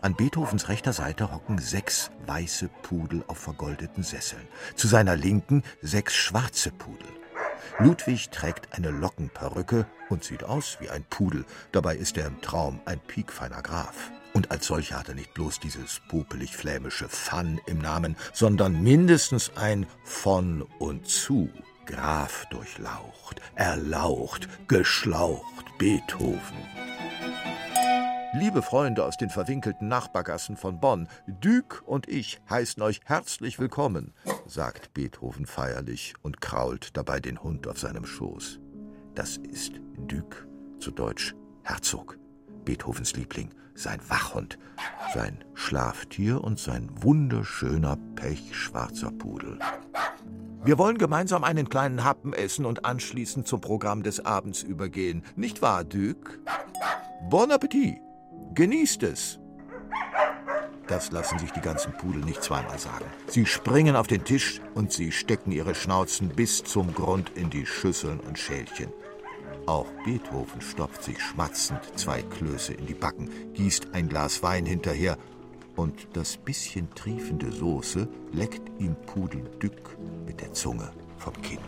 An 0.01 0.14
Beethovens 0.14 0.68
rechter 0.68 0.95
Seite 0.95 1.31
hocken 1.31 1.59
sechs 1.59 2.11
weiße 2.27 2.68
Pudel 2.83 3.23
auf 3.29 3.38
vergoldeten 3.38 4.03
Sesseln. 4.03 4.49
Zu 4.77 4.88
seiner 4.88 5.14
Linken 5.14 5.62
sechs 5.83 6.14
schwarze 6.14 6.71
Pudel. 6.71 7.09
Ludwig 7.79 8.31
trägt 8.31 8.73
eine 8.75 8.90
Lockenperücke 8.90 9.87
und 10.09 10.25
sieht 10.25 10.42
aus 10.42 10.79
wie 10.81 10.88
ein 10.88 11.05
Pudel. 11.05 11.45
Dabei 11.71 11.97
ist 11.97 12.16
er 12.16 12.27
im 12.27 12.40
Traum 12.40 12.81
ein 12.87 12.99
piekfeiner 12.99 13.62
Graf. 13.62 14.11
Und 14.35 14.51
als 14.51 14.66
solcher 14.66 14.99
hat 14.99 15.09
er 15.09 15.14
nicht 15.14 15.35
bloß 15.35 15.61
dieses 15.61 16.01
popelig-flämische 16.09 17.09
Fan 17.09 17.61
im 17.66 17.79
Namen, 17.79 18.16
sondern 18.33 18.83
mindestens 18.83 19.53
ein 19.57 19.87
von 20.05 20.62
und 20.79 21.07
zu. 21.07 21.51
Graf 21.85 22.47
durchlaucht, 22.51 23.40
erlaucht, 23.57 24.49
geschlaucht, 24.68 25.66
Beethoven. 25.79 26.59
Liebe 28.35 28.62
Freunde 28.62 29.05
aus 29.05 29.18
den 29.18 29.29
verwinkelten 29.29 29.88
Nachbargassen 29.88 30.57
von 30.57 30.81
Bonn, 30.81 31.07
Dück 31.27 31.83
und 31.85 32.09
ich 32.09 32.40
heißen 32.49 32.83
euch 32.83 33.01
herzlich 33.05 33.59
willkommen, 33.59 34.14
sagt 34.47 34.95
Beethoven 34.95 35.45
feierlich 35.45 36.14
und 36.23 36.40
krault 36.40 36.97
dabei 36.97 37.21
den 37.21 37.42
Hund 37.42 37.66
auf 37.66 37.79
seinem 37.79 38.07
Schoß. 38.07 38.59
Das 39.14 39.37
ist 39.37 39.75
Dück, 39.99 40.47
zu 40.79 40.92
Deutsch 40.92 41.35
Herzog, 41.62 42.16
Beethovens 42.64 43.14
Liebling, 43.14 43.51
sein 43.75 44.01
Wachhund, 44.09 44.59
sein 45.15 45.45
Schlaftier 45.55 46.43
und 46.43 46.59
sein 46.59 46.89
wunderschöner 47.01 47.99
pechschwarzer 48.17 49.11
Pudel. 49.11 49.59
Wir 50.65 50.79
wollen 50.79 50.99
gemeinsam 50.99 51.43
einen 51.43 51.69
kleinen 51.69 52.05
Happen 52.05 52.33
essen 52.33 52.65
und 52.65 52.85
anschließend 52.85 53.49
zum 53.49 53.61
Programm 53.61 54.03
des 54.03 54.25
Abends 54.25 54.63
übergehen. 54.63 55.25
Nicht 55.35 55.61
wahr, 55.61 55.83
Duke? 55.83 56.39
Bon 57.29 57.51
Appetit! 57.51 57.97
Genießt 58.55 59.03
es! 59.03 59.41
Das 60.87 61.11
lassen 61.11 61.39
sich 61.39 61.51
die 61.53 61.61
ganzen 61.61 61.93
Pudel 61.93 62.23
nicht 62.25 62.43
zweimal 62.43 62.79
sagen. 62.79 63.07
Sie 63.27 63.47
springen 63.47 63.97
auf 63.97 64.07
den 64.07 64.25
Tisch 64.25 64.61
und 64.75 64.93
sie 64.93 65.11
stecken 65.11 65.51
ihre 65.51 65.75
Schnauzen 65.75 66.29
bis 66.29 66.63
zum 66.63 66.93
Grund 66.95 67.31
in 67.31 67.51
die 67.51 67.67
Schüsseln 67.67 68.21
und 68.21 68.39
Schälchen. 68.39 68.93
Auch 69.66 69.87
Beethoven 70.05 70.61
stopft 70.61 71.05
sich 71.05 71.20
schmatzend 71.20 71.81
zwei 71.96 72.22
Klöße 72.22 72.75
in 72.75 72.87
die 72.87 72.94
Backen, 72.94 73.31
gießt 73.55 73.88
ein 73.92 74.09
Glas 74.09 74.42
Wein 74.42 74.66
hinterher 74.66 75.16
und 75.77 76.09
das 76.14 76.37
bisschen 76.37 76.92
triefende 76.94 77.53
Soße 77.53 78.09
leckt 78.33 78.68
ihm 78.81 78.96
Pudel 79.07 79.42
Dück 79.62 79.96
mit 80.27 80.40
der 80.40 80.53
Zunge 80.53 80.90
vom 81.16 81.40
Kinn. 81.42 81.61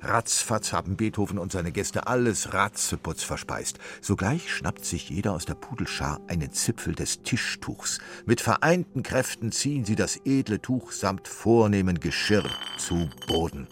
Ratzfatz 0.00 0.72
haben 0.72 0.96
Beethoven 0.96 1.38
und 1.38 1.52
seine 1.52 1.72
Gäste 1.72 2.06
alles 2.06 2.54
Ratzeputz 2.54 3.24
verspeist. 3.24 3.78
Sogleich 4.00 4.50
schnappt 4.50 4.84
sich 4.84 5.10
jeder 5.10 5.32
aus 5.32 5.44
der 5.44 5.54
Pudelschar 5.54 6.20
einen 6.28 6.52
Zipfel 6.52 6.94
des 6.94 7.22
Tischtuchs. 7.22 7.98
Mit 8.24 8.40
vereinten 8.40 9.02
Kräften 9.02 9.52
ziehen 9.52 9.84
sie 9.84 9.96
das 9.96 10.20
edle 10.24 10.62
Tuch 10.62 10.92
samt 10.92 11.28
vornehmen 11.28 12.00
Geschirr 12.00 12.48
zu 12.78 13.10
Boden. 13.26 13.66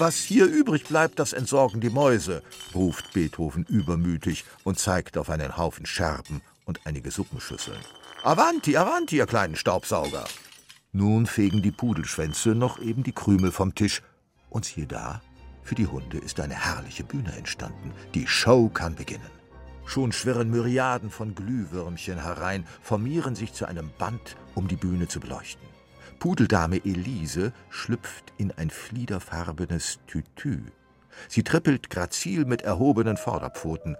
Was 0.00 0.16
hier 0.16 0.46
übrig 0.46 0.84
bleibt, 0.84 1.18
das 1.18 1.34
entsorgen 1.34 1.82
die 1.82 1.90
Mäuse, 1.90 2.42
ruft 2.74 3.12
Beethoven 3.12 3.66
übermütig 3.68 4.46
und 4.64 4.78
zeigt 4.78 5.18
auf 5.18 5.28
einen 5.28 5.58
Haufen 5.58 5.84
Scherben 5.84 6.40
und 6.64 6.80
einige 6.86 7.10
Suppenschüsseln. 7.10 7.76
Avanti, 8.22 8.78
avanti, 8.78 9.18
ihr 9.18 9.26
kleinen 9.26 9.56
Staubsauger! 9.56 10.24
Nun 10.92 11.26
fegen 11.26 11.60
die 11.60 11.70
Pudelschwänze 11.70 12.54
noch 12.54 12.80
eben 12.80 13.02
die 13.02 13.12
Krümel 13.12 13.52
vom 13.52 13.74
Tisch. 13.74 14.00
Und 14.48 14.64
siehe 14.64 14.86
da, 14.86 15.20
für 15.64 15.74
die 15.74 15.86
Hunde 15.86 16.16
ist 16.16 16.40
eine 16.40 16.54
herrliche 16.54 17.04
Bühne 17.04 17.36
entstanden. 17.36 17.92
Die 18.14 18.26
Show 18.26 18.70
kann 18.70 18.94
beginnen. 18.94 19.30
Schon 19.84 20.12
schwirren 20.12 20.48
Myriaden 20.48 21.10
von 21.10 21.34
Glühwürmchen 21.34 22.22
herein, 22.22 22.66
formieren 22.80 23.34
sich 23.34 23.52
zu 23.52 23.66
einem 23.66 23.90
Band, 23.98 24.38
um 24.54 24.66
die 24.66 24.76
Bühne 24.76 25.08
zu 25.08 25.20
beleuchten. 25.20 25.69
Pudeldame 26.20 26.84
Elise 26.84 27.54
schlüpft 27.70 28.34
in 28.36 28.52
ein 28.52 28.68
fliederfarbenes 28.68 30.00
Tütü. 30.06 30.60
Sie 31.28 31.42
trippelt 31.42 31.88
grazil 31.88 32.44
mit 32.44 32.60
erhobenen 32.60 33.16
Vorderpfoten. 33.16 33.96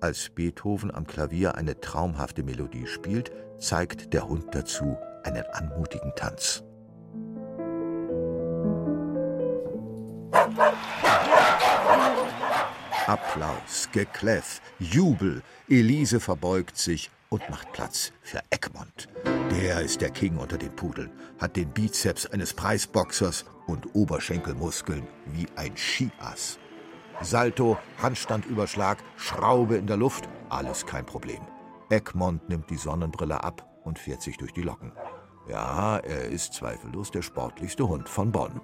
Als 0.00 0.30
Beethoven 0.30 0.92
am 0.92 1.06
Klavier 1.06 1.56
eine 1.56 1.78
traumhafte 1.78 2.42
Melodie 2.42 2.86
spielt, 2.86 3.32
zeigt 3.58 4.14
der 4.14 4.26
Hund 4.26 4.46
dazu 4.52 4.96
einen 5.24 5.44
anmutigen 5.52 6.12
Tanz. 6.16 6.64
Applaus, 13.06 13.90
Gekläff, 13.92 14.62
Jubel. 14.78 15.42
Elise 15.68 16.18
verbeugt 16.18 16.78
sich 16.78 17.10
und 17.28 17.48
macht 17.50 17.72
Platz 17.72 18.12
für 18.22 18.40
Egmont. 18.48 19.06
Der 19.50 19.80
ist 19.80 20.02
der 20.02 20.10
King 20.10 20.36
unter 20.36 20.58
den 20.58 20.76
Pudeln, 20.76 21.10
hat 21.38 21.56
den 21.56 21.70
Bizeps 21.70 22.26
eines 22.26 22.52
Preisboxers 22.52 23.46
und 23.66 23.94
Oberschenkelmuskeln 23.94 25.06
wie 25.26 25.46
ein 25.56 25.76
Skiass. 25.76 26.58
Salto, 27.22 27.78
Handstandüberschlag, 28.00 28.98
Schraube 29.16 29.76
in 29.76 29.86
der 29.86 29.96
Luft, 29.96 30.28
alles 30.50 30.84
kein 30.86 31.06
Problem. 31.06 31.40
Egmont 31.88 32.48
nimmt 32.48 32.68
die 32.68 32.76
Sonnenbrille 32.76 33.42
ab 33.42 33.66
und 33.84 33.98
fährt 33.98 34.22
sich 34.22 34.36
durch 34.36 34.52
die 34.52 34.62
Locken. 34.62 34.92
Ja, 35.48 35.96
er 35.98 36.26
ist 36.26 36.52
zweifellos 36.52 37.10
der 37.10 37.22
sportlichste 37.22 37.88
Hund 37.88 38.08
von 38.08 38.30
Bonn. 38.30 38.60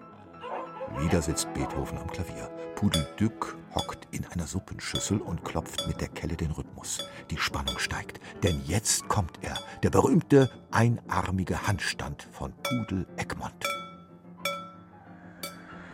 Wieder 0.98 1.20
sitzt 1.20 1.52
Beethoven 1.54 1.98
am 1.98 2.10
Klavier. 2.10 2.48
Pudel 2.76 3.06
Dück 3.18 3.56
hockt 3.74 4.06
in 4.12 4.24
einer 4.26 4.46
Suppenschüssel 4.46 5.20
und 5.20 5.44
klopft 5.44 5.86
mit 5.88 6.00
der 6.00 6.08
Kelle 6.08 6.36
den 6.36 6.52
Rhythmus. 6.52 7.04
Die 7.30 7.36
Spannung 7.36 7.78
steigt, 7.78 8.20
denn 8.42 8.62
jetzt 8.64 9.08
kommt 9.08 9.38
er, 9.42 9.58
der 9.82 9.90
berühmte 9.90 10.50
einarmige 10.70 11.66
Handstand 11.66 12.28
von 12.30 12.52
Pudel 12.62 13.06
Egmont. 13.16 13.64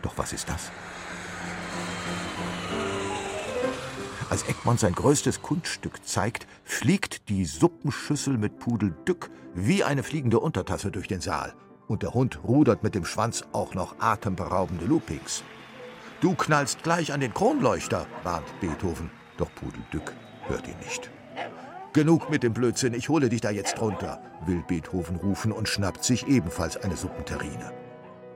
Doch 0.03 0.17
was 0.17 0.33
ist 0.33 0.47
das? 0.47 0.71
Als 4.29 4.47
Egmont 4.47 4.79
sein 4.79 4.93
größtes 4.93 5.41
Kunststück 5.41 6.05
zeigt, 6.05 6.47
fliegt 6.63 7.27
die 7.27 7.45
Suppenschüssel 7.45 8.37
mit 8.37 8.59
Pudel 8.59 8.95
Dück 9.07 9.29
wie 9.53 9.83
eine 9.83 10.03
fliegende 10.03 10.39
Untertasse 10.39 10.91
durch 10.91 11.07
den 11.07 11.21
Saal. 11.21 11.53
Und 11.91 12.03
der 12.03 12.13
Hund 12.13 12.39
rudert 12.45 12.83
mit 12.83 12.95
dem 12.95 13.03
Schwanz 13.03 13.43
auch 13.51 13.73
noch 13.73 13.99
atemberaubende 13.99 14.85
Loopings. 14.85 15.43
Du 16.21 16.35
knallst 16.35 16.83
gleich 16.83 17.11
an 17.11 17.19
den 17.19 17.33
Kronleuchter, 17.33 18.07
warnt 18.23 18.47
Beethoven. 18.61 19.11
Doch 19.35 19.53
Pudel 19.55 19.83
Dück 19.91 20.13
hört 20.47 20.69
ihn 20.69 20.79
nicht. 20.85 21.11
Genug 21.91 22.29
mit 22.29 22.43
dem 22.43 22.53
Blödsinn, 22.53 22.93
ich 22.93 23.09
hole 23.09 23.27
dich 23.27 23.41
da 23.41 23.49
jetzt 23.49 23.81
runter, 23.81 24.21
will 24.45 24.63
Beethoven 24.65 25.17
rufen 25.17 25.51
und 25.51 25.67
schnappt 25.67 26.05
sich 26.05 26.25
ebenfalls 26.27 26.77
eine 26.77 26.95
Suppenterrine. 26.95 27.73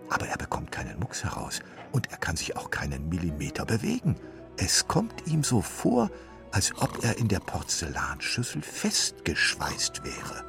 Aber 0.10 0.28
er 0.28 0.38
bekommt 0.38 0.74
keinen 0.74 1.00
Mucks 1.00 1.24
heraus 1.24 1.62
und 1.94 2.12
er 2.12 2.18
kann 2.18 2.36
sich 2.36 2.58
auch 2.58 2.70
keinen 2.70 3.08
Millimeter 3.08 3.64
bewegen. 3.64 4.18
Es 4.58 4.86
kommt 4.86 5.28
ihm 5.28 5.44
so 5.44 5.62
vor, 5.62 6.12
als 6.52 6.74
ob 6.80 7.06
er 7.06 7.18
in 7.20 7.30
der 7.30 7.40
Porzellanschüssel 7.40 8.62
festgeschweißt 8.62 10.04
wäre. 10.04 10.44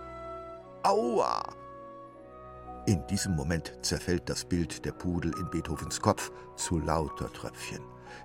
Aua! 0.83 1.45
In 2.87 3.05
diesem 3.09 3.35
Moment 3.35 3.73
zerfällt 3.83 4.29
das 4.31 4.45
Bild 4.45 4.85
der 4.85 4.93
Pudel 4.93 5.37
in 5.41 5.51
Beethovens 5.51 6.01
Kopf 6.01 6.31
zu 6.55 6.79
lauter 6.79 7.33
Tröpfchen. 7.33 7.81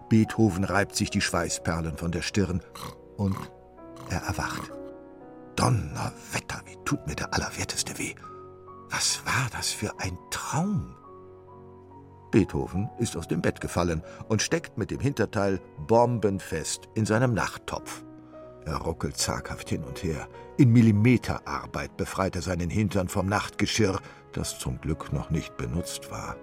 Beethoven 0.08 0.64
reibt 0.64 0.96
sich 0.96 1.10
die 1.10 1.22
Schweißperlen 1.22 1.98
von 1.98 2.12
der 2.12 2.22
Stirn 2.22 2.62
und 3.18 3.36
er 4.10 4.22
erwacht. 4.22 4.72
Donnerwetter, 5.56 6.62
wie 6.66 6.78
tut 6.86 7.06
mir 7.08 7.16
der 7.16 7.34
Allerwerteste 7.34 7.98
weh. 7.98 8.14
Was 8.92 9.26
war 9.26 9.50
das 9.52 9.72
für 9.72 10.00
ein 10.00 10.18
Traum? 10.30 10.96
Beethoven 12.30 12.88
ist 13.00 13.18
aus 13.18 13.28
dem 13.28 13.42
Bett 13.42 13.62
gefallen 13.62 14.04
und 14.30 14.44
steckt 14.44 14.78
mit 14.78 14.92
dem 14.92 15.00
Hinterteil 15.00 15.60
bombenfest 15.88 16.88
in 16.94 17.06
seinem 17.06 17.34
Nachttopf. 17.34 18.04
Er 18.66 18.76
ruckelt 18.76 19.18
zaghaft 19.18 19.70
hin 19.70 19.84
und 19.84 20.04
her. 20.04 20.28
In 20.58 20.72
Millimeterarbeit 20.72 21.98
befreit 21.98 22.36
er 22.36 22.44
seinen 22.44 22.70
Hintern 22.70 23.08
vom 23.08 23.26
Nachtgeschirr, 23.26 24.00
das 24.32 24.60
zum 24.60 24.80
Glück 24.82 25.14
noch 25.14 25.30
nicht 25.30 25.58
benutzt 25.58 26.12
war. 26.12 26.36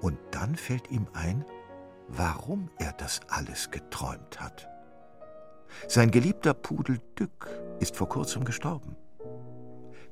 Und 0.00 0.18
dann 0.30 0.56
fällt 0.56 0.90
ihm 0.90 1.06
ein, 1.12 1.44
warum 2.08 2.70
er 2.78 2.92
das 2.92 3.20
alles 3.28 3.70
geträumt 3.70 4.40
hat. 4.40 4.68
Sein 5.86 6.10
geliebter 6.10 6.54
Pudel 6.54 6.98
Dück 7.18 7.48
ist 7.78 7.96
vor 7.96 8.08
kurzem 8.08 8.44
gestorben. 8.44 8.96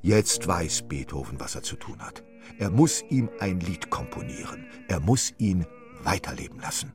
Jetzt 0.02 0.46
weiß 0.46 0.82
Beethoven, 0.88 1.40
was 1.40 1.54
er 1.54 1.62
zu 1.62 1.76
tun 1.76 2.00
hat. 2.00 2.22
Er 2.58 2.70
muss 2.70 3.02
ihm 3.10 3.28
ein 3.40 3.60
Lied 3.60 3.90
komponieren. 3.90 4.66
Er 4.86 5.00
muss 5.00 5.34
ihn 5.38 5.66
weiterleben 6.02 6.60
lassen. 6.60 6.92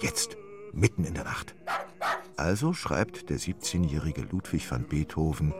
Jetzt, 0.00 0.36
mitten 0.72 1.04
in 1.04 1.14
der 1.14 1.24
Nacht. 1.24 1.54
Also 2.36 2.72
schreibt 2.72 3.30
der 3.30 3.38
17-jährige 3.38 4.22
Ludwig 4.22 4.70
van 4.70 4.86
Beethoven 4.86 5.52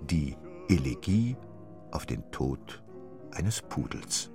die 0.00 0.36
Elegie 0.68 1.36
auf 1.90 2.06
den 2.06 2.30
Tod 2.30 2.82
eines 3.32 3.62
Pudels. 3.62 4.30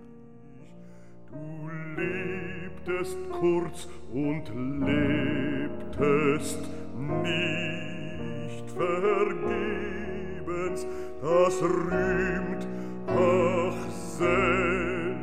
Du 1.29 1.69
lebtest 1.97 3.17
kurz 3.31 3.87
und 4.11 4.49
lebtest 4.85 6.59
nicht 6.97 8.69
vergebens, 8.71 10.05
das 11.21 11.61
rühmt, 11.61 12.67
ach 13.07 13.89
selten 13.89 15.17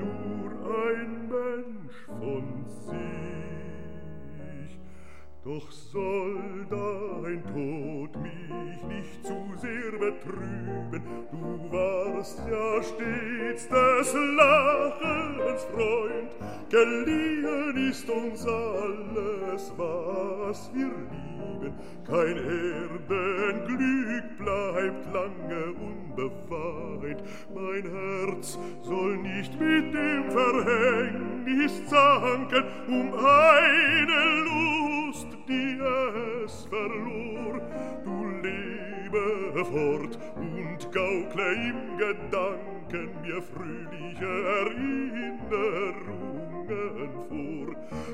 nur 0.00 0.50
ein 0.86 1.28
Mensch 1.28 1.96
von 2.06 2.44
sich. 2.86 3.23
Doch 5.44 5.70
soll 5.70 6.66
dein 6.70 7.42
Tod 7.52 8.16
mich 8.22 8.82
nicht 8.88 9.26
zu 9.26 9.36
sehr 9.60 9.92
betrüben, 9.92 11.02
du 11.30 11.70
warst 11.70 12.40
ja 12.50 12.82
stets 12.82 13.68
des 13.68 14.14
Lachens 14.38 15.64
Freund, 15.64 16.30
geliehen 16.70 17.90
ist 17.90 18.08
uns 18.08 18.46
alles, 18.46 19.70
was 19.76 20.70
wir 20.72 20.86
lieben, 20.86 21.74
kein 22.06 22.38
Erdenglück 23.10 24.38
bleibt 24.38 25.12
lange 25.12 25.74
unbeweint, 25.74 27.22
mein 27.54 27.84
Herz 27.92 28.58
soll 28.80 29.18
nicht 29.18 29.60
mit 29.60 29.92
dem 29.92 30.30
Verhängnis 30.30 31.86
zanken, 31.86 32.64
um 32.88 33.12
eine 33.12 34.44
Lust, 34.44 35.33
dies 35.48 36.66
verlor 36.70 37.60
du 38.04 38.16
lebe 38.42 39.64
fort 39.64 40.18
und 40.36 40.80
gaukle 40.92 41.52
im 41.54 41.98
gedanken 41.98 43.10
mir 43.22 43.42
fröhliche 43.42 44.32
erinnerungen 44.60 45.42
vor. 47.28 47.68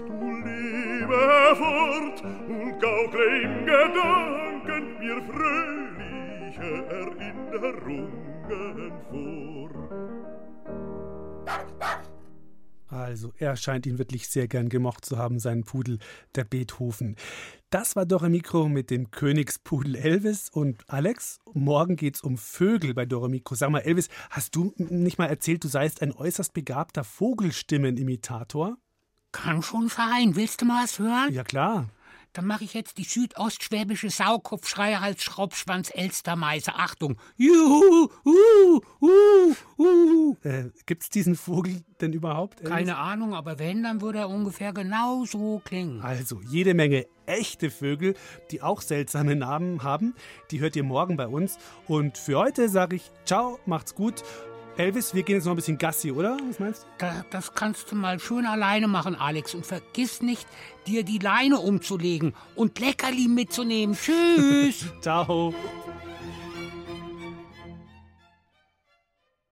Du 0.06 0.18
lebe 0.46 1.24
fort 1.56 2.18
und 2.48 2.80
gaukle 2.80 3.26
im 3.42 3.54
gedanken 3.66 4.84
mir 4.98 5.20
fröhliche 5.22 6.70
erinnerungen 6.90 8.29
Also, 13.10 13.32
er 13.38 13.56
scheint 13.56 13.86
ihn 13.86 13.98
wirklich 13.98 14.28
sehr 14.28 14.46
gern 14.46 14.68
gemocht 14.68 15.04
zu 15.04 15.18
haben, 15.18 15.40
seinen 15.40 15.64
Pudel, 15.64 15.98
der 16.36 16.44
Beethoven. 16.44 17.16
Das 17.68 17.96
war 17.96 18.06
Dore 18.06 18.30
Mikro 18.30 18.68
mit 18.68 18.88
dem 18.88 19.10
Königspudel 19.10 19.96
Elvis 19.96 20.48
und 20.48 20.88
Alex. 20.88 21.40
Morgen 21.52 21.96
geht's 21.96 22.20
um 22.20 22.38
Vögel 22.38 22.94
bei 22.94 23.06
Dore 23.06 23.28
Mikro. 23.28 23.56
Sag 23.56 23.70
mal, 23.70 23.80
Elvis, 23.80 24.10
hast 24.30 24.54
du 24.54 24.72
nicht 24.76 25.18
mal 25.18 25.26
erzählt, 25.26 25.64
du 25.64 25.68
seist 25.68 26.02
ein 26.02 26.12
äußerst 26.12 26.54
begabter 26.54 27.02
Vogelstimmenimitator? 27.02 28.78
Kann 29.32 29.60
schon 29.62 29.88
sein. 29.88 30.36
Willst 30.36 30.60
du 30.60 30.66
mal 30.66 30.84
was 30.84 31.00
hören? 31.00 31.32
Ja, 31.32 31.42
klar. 31.42 31.88
Dann 32.32 32.46
mache 32.46 32.64
ich 32.64 32.74
jetzt 32.74 32.98
die 32.98 33.04
südostschwäbische 33.04 34.10
Saukopfschreier 34.10 35.02
als 35.02 35.24
Schraubschwanz 35.24 35.90
Elstermeise. 35.92 36.74
Achtung. 36.76 37.16
Juhu, 37.36 38.08
uh, 38.24 38.80
uh, 39.00 39.54
uh. 39.78 40.36
Äh, 40.42 40.70
gibt's 40.86 41.10
diesen 41.10 41.34
Vogel 41.34 41.82
denn 42.00 42.12
überhaupt? 42.12 42.64
Keine 42.64 42.96
Ahnung, 42.98 43.34
aber 43.34 43.58
wenn, 43.58 43.82
dann 43.82 44.00
würde 44.00 44.20
er 44.20 44.28
ungefähr 44.28 44.72
genau 44.72 45.24
so 45.24 45.60
klingen. 45.64 46.00
Also, 46.02 46.40
jede 46.48 46.74
Menge 46.74 47.06
echte 47.26 47.70
Vögel, 47.70 48.14
die 48.50 48.62
auch 48.62 48.80
seltsame 48.80 49.36
Namen 49.36 49.82
haben, 49.82 50.14
die 50.50 50.60
hört 50.60 50.76
ihr 50.76 50.84
morgen 50.84 51.16
bei 51.16 51.26
uns. 51.26 51.58
Und 51.86 52.18
für 52.18 52.38
heute 52.38 52.68
sage 52.68 52.96
ich 52.96 53.10
Ciao, 53.24 53.58
macht's 53.66 53.94
gut. 53.94 54.22
Elvis, 54.80 55.14
wir 55.14 55.22
gehen 55.22 55.36
jetzt 55.36 55.44
noch 55.44 55.52
ein 55.52 55.56
bisschen 55.56 55.76
Gassi, 55.76 56.10
oder? 56.10 56.38
Was 56.48 56.58
meinst 56.58 56.84
du? 56.84 56.86
Da, 56.96 57.22
das 57.28 57.54
kannst 57.54 57.92
du 57.92 57.96
mal 57.96 58.18
schön 58.18 58.46
alleine 58.46 58.88
machen, 58.88 59.14
Alex. 59.14 59.54
Und 59.54 59.66
vergiss 59.66 60.22
nicht, 60.22 60.46
dir 60.86 61.04
die 61.04 61.18
Leine 61.18 61.58
umzulegen 61.58 62.34
und 62.54 62.78
Leckerli 62.78 63.28
mitzunehmen. 63.28 63.94
Tschüss. 63.94 64.86
Ciao. 65.02 65.52